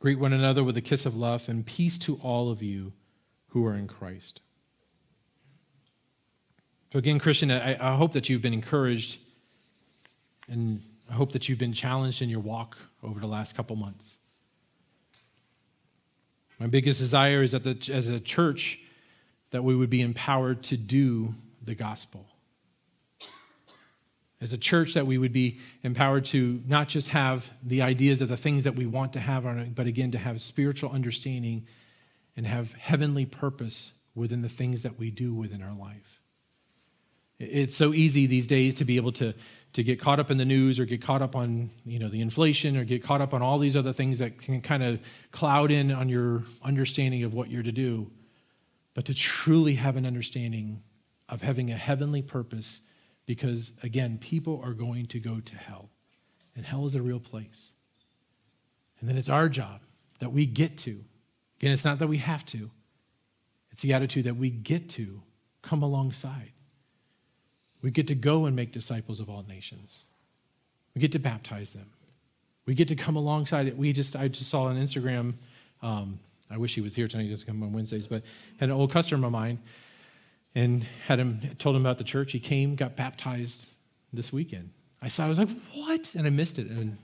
[0.00, 2.92] Greet one another with a kiss of love, and peace to all of you
[3.48, 4.42] who are in Christ.
[6.92, 9.18] So, again, Christian, I, I hope that you've been encouraged
[10.46, 14.18] and I hope that you've been challenged in your walk over the last couple months.
[16.62, 18.78] My biggest desire is that the, as a church
[19.50, 22.28] that we would be empowered to do the gospel.
[24.40, 28.28] As a church that we would be empowered to not just have the ideas of
[28.28, 31.66] the things that we want to have, but again to have spiritual understanding
[32.36, 36.21] and have heavenly purpose within the things that we do within our life.
[37.42, 39.34] It's so easy these days to be able to,
[39.72, 42.20] to get caught up in the news or get caught up on you know, the
[42.20, 45.00] inflation or get caught up on all these other things that can kind of
[45.32, 48.10] cloud in on your understanding of what you're to do.
[48.94, 50.82] But to truly have an understanding
[51.28, 52.80] of having a heavenly purpose,
[53.26, 55.88] because again, people are going to go to hell,
[56.54, 57.72] and hell is a real place.
[59.00, 59.80] And then it's our job
[60.20, 61.04] that we get to.
[61.58, 62.70] Again, it's not that we have to,
[63.70, 65.22] it's the attitude that we get to
[65.62, 66.52] come alongside.
[67.82, 70.04] We get to go and make disciples of all nations.
[70.94, 71.90] We get to baptize them.
[72.64, 73.76] We get to come alongside it.
[73.76, 75.34] We just, I just saw on Instagram,
[75.82, 76.20] um,
[76.50, 78.22] I wish he was here tonight, he doesn't come on Wednesdays, but
[78.60, 79.58] had an old customer of mine
[80.54, 82.30] and had him, told him about the church.
[82.32, 83.66] He came, got baptized
[84.12, 84.70] this weekend.
[85.00, 86.14] I saw, I was like, what?
[86.14, 86.68] And I missed it.
[86.68, 86.98] And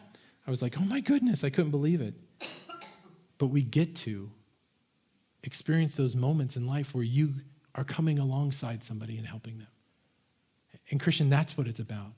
[0.47, 2.15] I was like, oh my goodness, I couldn't believe it.
[3.39, 4.31] But we get to
[5.43, 7.35] experience those moments in life where you
[7.75, 9.69] are coming alongside somebody and helping them.
[10.91, 12.13] And Christian, that's what it's about.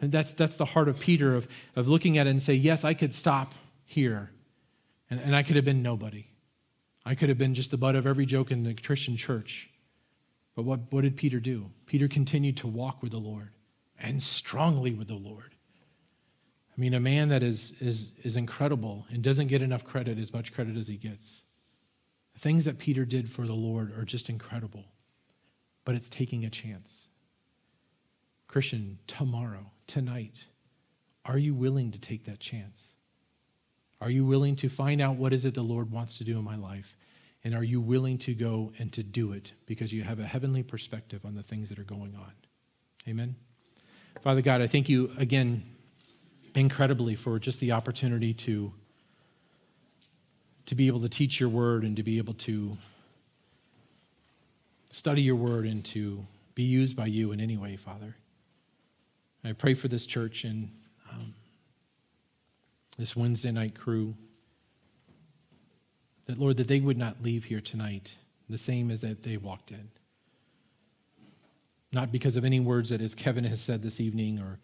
[0.00, 2.84] And that's, that's the heart of Peter of, of looking at it and say, yes,
[2.84, 4.30] I could stop here
[5.08, 6.26] and, and I could have been nobody.
[7.04, 9.70] I could have been just the butt of every joke in the Christian church.
[10.54, 11.70] But what, what did Peter do?
[11.86, 13.50] Peter continued to walk with the Lord
[13.98, 15.54] and strongly with the Lord.
[16.76, 20.32] I mean, a man that is, is, is incredible and doesn't get enough credit, as
[20.32, 21.42] much credit as he gets.
[22.32, 24.86] The things that Peter did for the Lord are just incredible,
[25.84, 27.08] but it's taking a chance.
[28.54, 30.44] Christian, tomorrow, tonight,
[31.24, 32.94] are you willing to take that chance?
[34.00, 36.44] Are you willing to find out what is it the Lord wants to do in
[36.44, 36.96] my life?
[37.42, 40.62] And are you willing to go and to do it because you have a heavenly
[40.62, 42.30] perspective on the things that are going on?
[43.08, 43.34] Amen.
[44.22, 45.64] Father God, I thank you again
[46.54, 48.72] incredibly for just the opportunity to
[50.66, 52.76] to be able to teach your word and to be able to
[54.90, 56.24] study your word and to
[56.54, 58.14] be used by you in any way, Father.
[59.44, 60.70] I pray for this church and
[61.12, 61.34] um,
[62.96, 64.14] this Wednesday night crew
[66.26, 68.16] that, Lord, that they would not leave here tonight
[68.48, 69.90] the same as that they walked in.
[71.92, 74.58] Not because of any words that, as Kevin has said this evening, or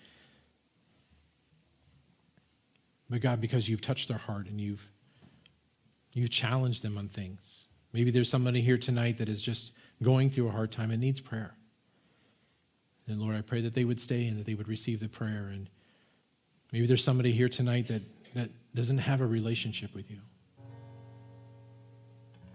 [3.08, 4.88] but God, because you've touched their heart and you've
[6.12, 7.66] you've challenged them on things.
[7.92, 9.72] Maybe there's somebody here tonight that is just
[10.02, 11.54] going through a hard time and needs prayer.
[13.10, 15.50] And Lord, I pray that they would stay and that they would receive the prayer.
[15.52, 15.68] And
[16.72, 18.02] maybe there's somebody here tonight that,
[18.34, 20.18] that doesn't have a relationship with you.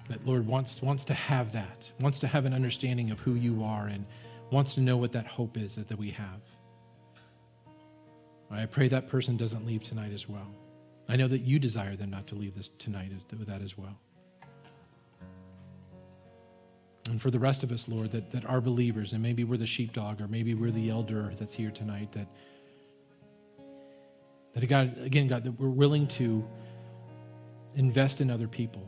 [0.10, 3.64] That Lord wants, wants to have that, wants to have an understanding of who you
[3.64, 4.06] are and
[4.52, 6.42] wants to know what that hope is that, that we have.
[8.52, 10.48] I pray that person doesn't leave tonight as well.
[11.10, 14.00] I know that you desire them not to leave this tonight with that as well.
[17.10, 19.68] And for the rest of us, Lord, that, that are believers, and maybe we're the
[19.68, 22.28] sheepdog, or maybe we're the elder that's here tonight, that,
[24.54, 26.48] that God, again, God, that we're willing to
[27.76, 28.88] invest in other people.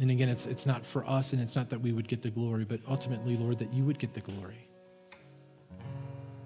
[0.00, 2.30] And again, it's, it's not for us, and it's not that we would get the
[2.30, 4.68] glory, but ultimately, Lord, that you would get the glory.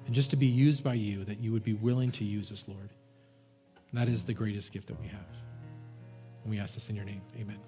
[0.05, 2.67] And just to be used by you, that you would be willing to use us,
[2.69, 2.91] Lord.
[3.93, 5.37] That is the greatest gift that we have.
[6.43, 7.23] And we ask this in your name.
[7.41, 7.59] Amen.